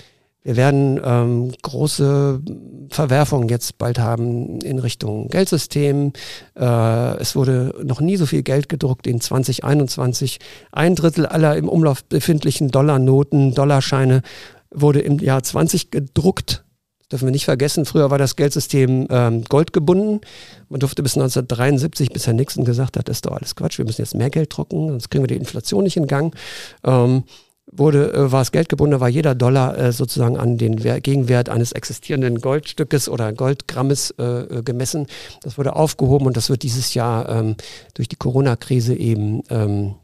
[0.44, 2.42] wir werden ähm, große
[2.90, 6.12] Verwerfungen jetzt bald haben in Richtung Geldsystem.
[6.60, 10.40] Äh, es wurde noch nie so viel Geld gedruckt in 2021.
[10.72, 14.22] Ein Drittel aller im Umlauf befindlichen Dollarnoten, Dollarscheine
[14.70, 16.66] wurde im Jahr 20 gedruckt
[17.12, 20.22] dürfen wir nicht vergessen, früher war das Geldsystem ähm, goldgebunden.
[20.70, 23.86] Man durfte bis 1973, bis Herr Nixon gesagt hat, das ist doch alles Quatsch, wir
[23.86, 26.36] müssen jetzt mehr Geld drucken, sonst kriegen wir die Inflation nicht in Gang.
[26.84, 27.24] Ähm,
[27.72, 32.40] wurde, äh, war es geldgebunden, war jeder Dollar äh, sozusagen an den Gegenwert eines existierenden
[32.40, 35.08] Goldstückes oder Goldgrammes äh, äh, gemessen.
[35.42, 37.56] Das wurde aufgehoben und das wird dieses Jahr ähm,
[37.94, 39.96] durch die Corona-Krise eben ähm,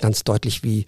[0.00, 0.86] ganz deutlich wie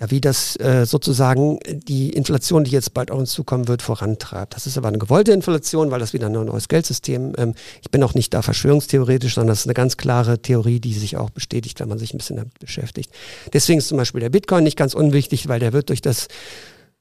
[0.00, 4.56] ja, wie das äh, sozusagen die Inflation, die jetzt bald auf uns zukommen wird, vorantreibt.
[4.56, 7.34] Das ist aber eine gewollte Inflation, weil das wieder ein neues Geldsystem.
[7.36, 10.94] Ähm, ich bin auch nicht da verschwörungstheoretisch, sondern das ist eine ganz klare Theorie, die
[10.94, 13.12] sich auch bestätigt, wenn man sich ein bisschen damit beschäftigt.
[13.52, 16.28] Deswegen ist zum Beispiel der Bitcoin nicht ganz unwichtig, weil der wird durch das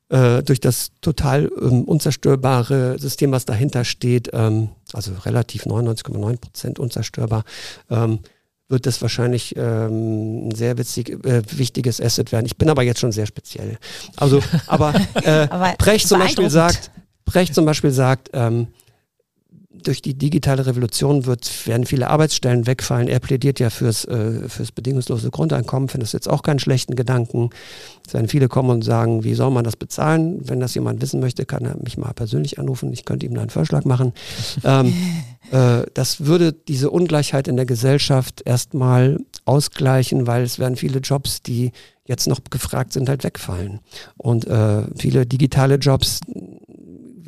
[0.10, 6.80] äh, durch das total ähm, unzerstörbare System, was dahinter steht, ähm, also relativ 99,9 Prozent
[6.80, 7.46] unzerstörbar,
[7.90, 8.20] ähm,
[8.70, 12.46] wird das wahrscheinlich ähm, ein sehr witzig, äh, wichtiges Asset werden.
[12.46, 13.78] Ich bin aber jetzt schon sehr speziell.
[14.16, 16.92] Also, aber, äh, aber Brecht zum Beispiel sagt,
[17.26, 18.68] Brecht zum Beispiel sagt, ähm,
[19.84, 23.08] durch die digitale Revolution wird, werden viele Arbeitsstellen wegfallen.
[23.08, 27.50] Er plädiert ja fürs, äh, fürs bedingungslose Grundeinkommen, findet das jetzt auch keinen schlechten Gedanken.
[28.06, 30.40] Es werden viele kommen und sagen, wie soll man das bezahlen?
[30.48, 32.92] Wenn das jemand wissen möchte, kann er mich mal persönlich anrufen.
[32.94, 34.14] Ich könnte ihm da einen Vorschlag machen.
[34.64, 34.94] ähm,
[35.52, 41.42] äh, das würde diese Ungleichheit in der Gesellschaft erstmal ausgleichen, weil es werden viele Jobs,
[41.42, 41.72] die
[42.06, 43.80] jetzt noch gefragt sind, halt wegfallen.
[44.18, 46.22] Und äh, viele digitale Jobs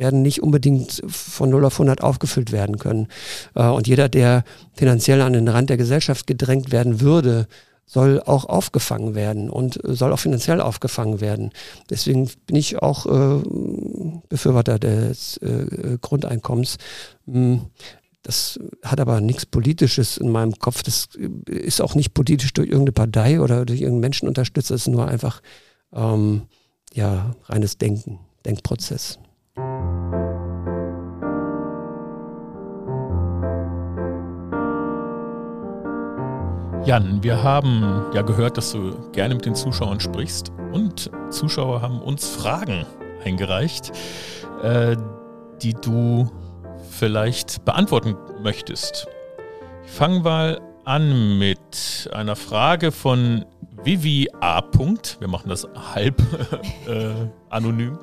[0.01, 3.07] werden nicht unbedingt von 0 auf 100 aufgefüllt werden können.
[3.55, 4.43] Äh, und jeder, der
[4.73, 7.47] finanziell an den Rand der Gesellschaft gedrängt werden würde,
[7.85, 11.51] soll auch aufgefangen werden und soll auch finanziell aufgefangen werden.
[11.89, 13.43] Deswegen bin ich auch äh,
[14.29, 16.77] Befürworter des äh, Grundeinkommens.
[17.27, 17.61] Hm,
[18.23, 20.83] das hat aber nichts Politisches in meinem Kopf.
[20.83, 21.09] Das
[21.47, 24.71] ist auch nicht politisch durch irgendeine Partei oder durch irgendeinen Menschen unterstützt.
[24.71, 25.41] Das ist nur einfach
[25.93, 26.43] ähm,
[26.93, 29.19] ja, reines Denken, Denkprozess.
[36.83, 42.01] Jan, wir haben ja gehört, dass du gerne mit den Zuschauern sprichst und Zuschauer haben
[42.01, 42.87] uns Fragen
[43.23, 43.91] eingereicht,
[44.63, 44.97] äh,
[45.61, 46.31] die du
[46.89, 49.07] vielleicht beantworten möchtest.
[49.85, 53.45] Ich fange mal an mit einer Frage von
[53.83, 54.63] Vivi A.
[55.19, 56.19] Wir machen das halb
[56.87, 57.11] äh,
[57.49, 57.99] anonym.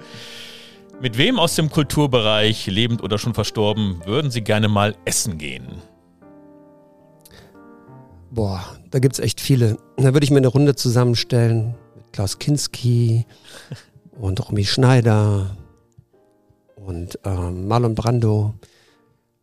[1.00, 5.82] Mit wem aus dem Kulturbereich, lebend oder schon verstorben, würden Sie gerne mal essen gehen?
[8.30, 9.78] Boah, da gibt es echt viele.
[9.96, 13.26] Da würde ich mir eine Runde zusammenstellen mit Klaus Kinski
[14.20, 15.56] und Romy Schneider
[16.76, 18.54] und ähm, Marlon Brando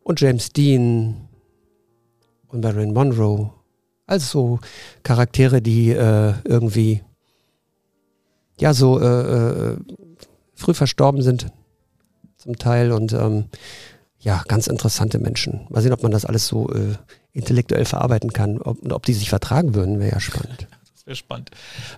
[0.02, 1.28] und James Dean
[2.48, 3.52] und Marilyn Monroe.
[4.06, 4.60] Also
[5.02, 7.02] Charaktere, die äh, irgendwie
[8.60, 9.76] ja so äh, äh,
[10.54, 11.48] früh verstorben sind
[12.36, 13.46] zum Teil und ähm,
[14.26, 15.66] ja, ganz interessante Menschen.
[15.68, 16.96] Mal sehen, ob man das alles so äh,
[17.32, 18.60] intellektuell verarbeiten kann.
[18.60, 20.66] Ob, ob die sich vertragen würden, wäre ja spannend.
[20.92, 21.50] Das wäre spannend.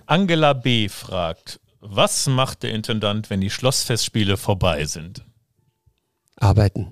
[0.05, 0.87] Angela B.
[0.87, 5.23] fragt, was macht der Intendant, wenn die Schlossfestspiele vorbei sind?
[6.35, 6.89] Arbeiten.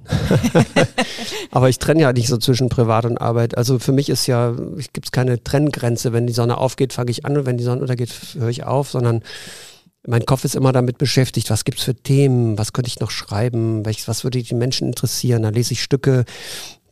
[1.51, 3.55] Aber ich trenne ja nicht so zwischen Privat und Arbeit.
[3.55, 4.55] Also für mich ist ja,
[4.93, 6.11] gibt es keine Trenngrenze.
[6.11, 8.89] Wenn die Sonne aufgeht, fange ich an und wenn die Sonne untergeht, höre ich auf,
[8.89, 9.21] sondern
[10.07, 13.11] mein Kopf ist immer damit beschäftigt, was gibt es für Themen, was könnte ich noch
[13.11, 15.43] schreiben, welches, was würde die Menschen interessieren.
[15.43, 16.23] Dann lese ich Stücke,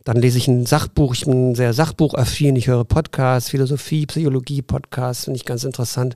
[0.04, 5.24] dann lese ich ein Sachbuch, ich bin sehr sachbuchaffin, ich höre Podcasts, Philosophie, Psychologie, Podcasts,
[5.24, 6.14] finde ich ganz interessant.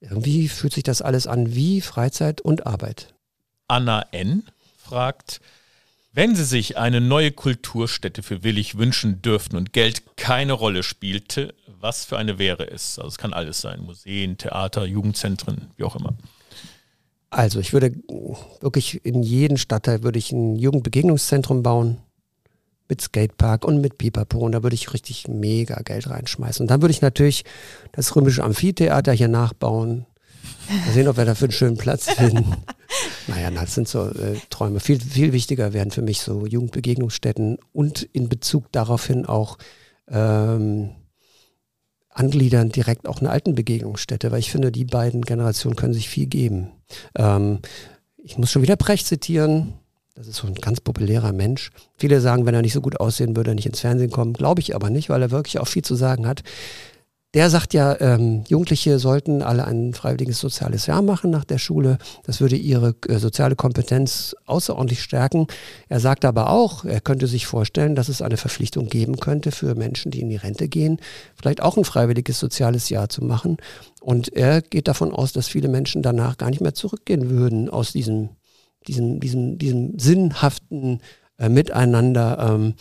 [0.00, 3.14] Irgendwie fühlt sich das alles an wie Freizeit und Arbeit.
[3.66, 4.44] Anna N.
[4.76, 5.40] fragt,
[6.12, 11.54] wenn Sie sich eine neue Kulturstätte für Willig wünschen dürften und Geld keine Rolle spielte,
[11.80, 12.98] was für eine wäre es?
[12.98, 16.14] Also es kann alles sein, Museen, Theater, Jugendzentren, wie auch immer.
[17.34, 17.92] Also ich würde
[18.60, 21.98] wirklich in jeden Stadtteil würde ich ein Jugendbegegnungszentrum bauen
[22.88, 26.62] mit Skatepark und mit Pipapo und da würde ich richtig mega Geld reinschmeißen.
[26.62, 27.44] Und dann würde ich natürlich
[27.90, 30.06] das römische Amphitheater hier nachbauen.
[30.68, 32.54] Mal sehen, ob wir dafür einen schönen Platz finden.
[33.26, 34.78] naja, das sind so äh, Träume.
[34.78, 39.58] Viel, viel wichtiger werden für mich so Jugendbegegnungsstätten und in Bezug daraufhin auch
[40.08, 40.90] ähm,
[42.14, 46.70] angliedern direkt auch eine Altenbegegnungsstätte, weil ich finde, die beiden Generationen können sich viel geben.
[47.16, 47.58] Ähm,
[48.16, 49.74] ich muss schon wieder Brecht zitieren.
[50.14, 51.72] Das ist so ein ganz populärer Mensch.
[51.96, 54.32] Viele sagen, wenn er nicht so gut aussehen würde, er nicht ins Fernsehen kommen.
[54.32, 56.42] Glaube ich aber nicht, weil er wirklich auch viel zu sagen hat.
[57.34, 61.98] Der sagt ja, ähm, Jugendliche sollten alle ein freiwilliges soziales Jahr machen nach der Schule.
[62.24, 65.48] Das würde ihre äh, soziale Kompetenz außerordentlich stärken.
[65.88, 69.74] Er sagt aber auch, er könnte sich vorstellen, dass es eine Verpflichtung geben könnte für
[69.74, 71.00] Menschen, die in die Rente gehen,
[71.34, 73.56] vielleicht auch ein freiwilliges soziales Jahr zu machen.
[74.00, 77.90] Und er geht davon aus, dass viele Menschen danach gar nicht mehr zurückgehen würden aus
[77.90, 78.28] diesem,
[78.86, 81.00] diesem, diesem, diesem sinnhaften
[81.38, 82.54] äh, Miteinander.
[82.54, 82.74] Ähm,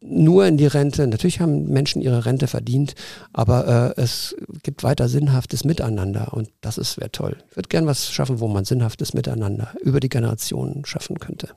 [0.00, 1.06] nur in die Rente.
[1.06, 2.94] Natürlich haben Menschen ihre Rente verdient,
[3.32, 7.36] aber äh, es gibt weiter sinnhaftes Miteinander und das ist wäre toll.
[7.50, 11.50] Ich würde gern was schaffen, wo man sinnhaftes Miteinander über die Generationen schaffen könnte.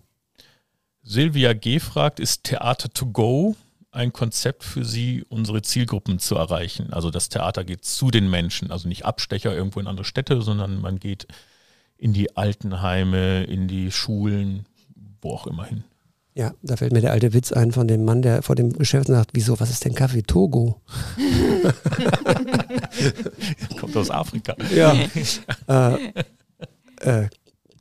[1.01, 1.79] Silvia G.
[1.79, 3.55] fragt, ist Theater to go
[3.91, 6.91] ein Konzept für Sie, unsere Zielgruppen zu erreichen?
[6.93, 10.81] Also das Theater geht zu den Menschen, also nicht Abstecher irgendwo in andere Städte, sondern
[10.81, 11.27] man geht
[11.97, 14.65] in die Altenheime, in die Schulen,
[15.21, 15.83] wo auch immer hin.
[16.35, 19.07] Ja, da fällt mir der alte Witz ein von dem Mann, der vor dem Geschäft
[19.07, 20.23] sagt, wieso, was ist denn Kaffee?
[20.23, 20.81] Togo?
[23.79, 24.55] Kommt aus Afrika.
[24.73, 24.95] Ja.
[25.67, 25.95] äh,
[27.01, 27.27] äh,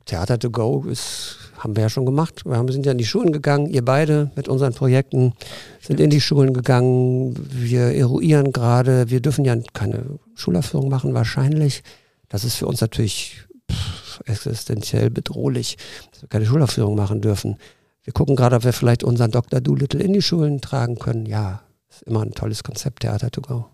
[0.05, 2.45] Theater to go ist, haben wir ja schon gemacht.
[2.45, 5.33] Wir haben, sind ja in die Schulen gegangen, ihr beide mit unseren Projekten
[5.81, 7.35] sind in die Schulen gegangen.
[7.49, 11.81] Wir eruieren gerade, wir dürfen ja keine Schulaufführung machen wahrscheinlich.
[12.29, 15.77] Das ist für uns natürlich pff, existenziell bedrohlich,
[16.11, 17.57] dass wir keine Schulaufführung machen dürfen.
[18.03, 19.61] Wir gucken gerade, ob wir vielleicht unseren Dr.
[19.61, 21.25] Doolittle in die Schulen tragen können.
[21.25, 23.65] Ja, ist immer ein tolles Konzept, Theater to go.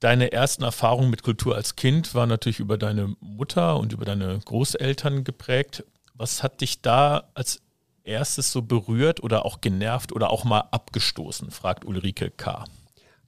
[0.00, 4.38] Deine ersten Erfahrungen mit Kultur als Kind waren natürlich über deine Mutter und über deine
[4.38, 5.84] Großeltern geprägt.
[6.14, 7.62] Was hat dich da als
[8.02, 12.64] erstes so berührt oder auch genervt oder auch mal abgestoßen, fragt Ulrike K.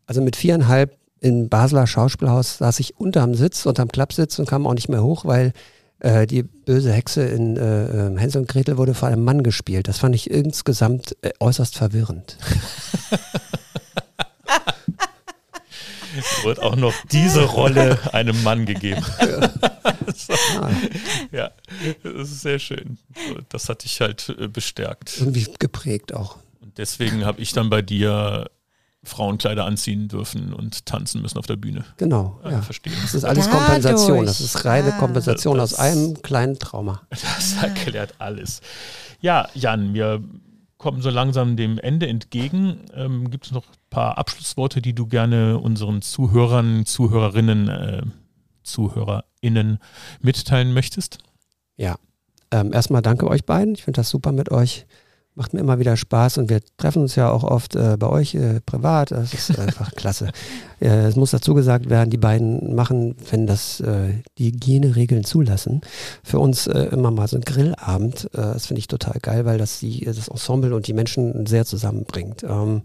[0.06, 4.74] Also mit viereinhalb im Basler Schauspielhaus saß ich unterm Sitz, unterm Klappsitz und kam auch
[4.74, 5.52] nicht mehr hoch, weil
[6.00, 9.88] äh, die böse Hexe in äh, ähm, Hänsel und Gretel wurde vor einem Mann gespielt.
[9.88, 12.38] Das fand ich insgesamt äh, äußerst verwirrend.
[16.44, 19.04] Wird auch noch diese Rolle einem Mann gegeben.
[20.08, 20.34] Ja, so.
[21.30, 21.50] ja
[22.02, 22.98] das ist sehr schön.
[23.48, 25.18] Das hat dich halt äh, bestärkt.
[25.18, 26.38] Irgendwie geprägt auch.
[26.60, 28.48] Und deswegen habe ich dann bei dir
[29.06, 31.84] Frauenkleider anziehen dürfen und tanzen müssen auf der Bühne.
[31.96, 32.40] Genau.
[32.44, 32.62] Ja, ja.
[32.62, 32.92] Verstehe.
[33.00, 33.64] Das ist alles Dadurch.
[33.64, 34.26] Kompensation.
[34.26, 34.98] Das ist reine ah.
[34.98, 37.02] Kompensation das, aus einem kleinen Trauma.
[37.10, 38.60] Das erklärt alles.
[39.20, 40.22] Ja, Jan, wir
[40.78, 42.80] kommen so langsam dem Ende entgegen.
[42.94, 48.02] Ähm, Gibt es noch ein paar Abschlussworte, die du gerne unseren Zuhörern, Zuhörerinnen, äh,
[48.62, 49.78] ZuhörerInnen
[50.20, 51.18] mitteilen möchtest?
[51.76, 51.96] Ja,
[52.50, 53.74] ähm, erstmal danke euch beiden.
[53.74, 54.86] Ich finde das super mit euch.
[55.38, 58.34] Macht mir immer wieder Spaß und wir treffen uns ja auch oft äh, bei euch
[58.34, 59.10] äh, privat.
[59.10, 60.30] Das ist einfach klasse.
[60.80, 65.82] Äh, es muss dazu gesagt werden, die beiden machen, wenn das äh, die Hygieneregeln zulassen,
[66.24, 68.30] für uns äh, immer mal so ein Grillabend.
[68.32, 71.66] Äh, das finde ich total geil, weil das die, das Ensemble und die Menschen sehr
[71.66, 72.42] zusammenbringt.
[72.42, 72.80] Ähm,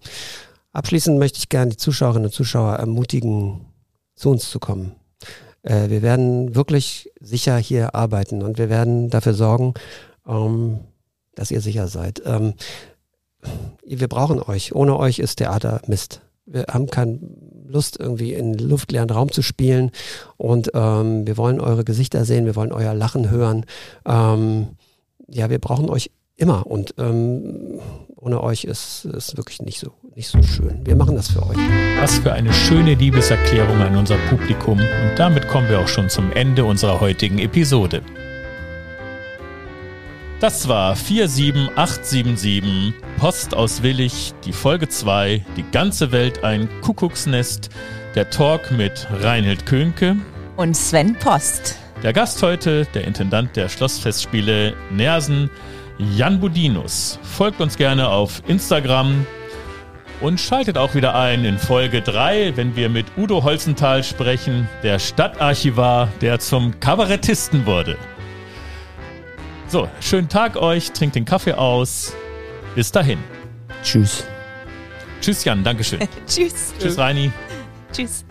[0.73, 3.61] abschließend möchte ich gerne die Zuschauerinnen und Zuschauer ermutigen,
[4.15, 4.91] zu uns zu kommen.
[5.63, 9.75] Wir werden wirklich sicher hier arbeiten und wir werden dafür sorgen,
[10.27, 10.79] ähm,
[11.35, 12.21] dass ihr sicher seid.
[12.25, 12.53] Ähm,
[13.85, 14.73] wir brauchen euch.
[14.75, 16.21] Ohne euch ist Theater Mist.
[16.45, 17.19] Wir haben keine
[17.67, 19.91] Lust, irgendwie in luftleeren Raum zu spielen
[20.37, 23.65] und ähm, wir wollen eure Gesichter sehen, wir wollen euer Lachen hören.
[24.05, 24.69] Ähm,
[25.27, 27.79] ja, wir brauchen euch immer und ähm,
[28.17, 30.85] ohne euch ist es wirklich nicht so, nicht so schön.
[30.85, 31.57] Wir machen das für euch.
[31.99, 34.77] Was für eine schöne Liebeserklärung an unser Publikum.
[34.79, 38.01] Und damit kommen wir auch schon zum Ende unserer heutigen Episode.
[40.41, 47.69] Das war 47877 Post aus Willig, die Folge 2, die ganze Welt ein Kuckucksnest,
[48.15, 50.15] der Talk mit Reinhild Könke
[50.57, 51.77] Und Sven Post.
[52.01, 55.51] Der Gast heute, der Intendant der Schlossfestspiele Nersen,
[55.99, 57.19] Jan Budinus.
[57.21, 59.27] Folgt uns gerne auf Instagram
[60.21, 64.97] und schaltet auch wieder ein in Folge 3, wenn wir mit Udo Holzenthal sprechen, der
[64.97, 67.95] Stadtarchivar, der zum Kabarettisten wurde.
[69.71, 72.13] So, schönen Tag euch, trinkt den Kaffee aus.
[72.75, 73.19] Bis dahin.
[73.81, 74.25] Tschüss.
[75.21, 76.01] Tschüss Jan, Dankeschön.
[76.27, 76.73] Tschüss.
[76.77, 77.31] Tschüss Reini.
[77.93, 78.25] Tschüss.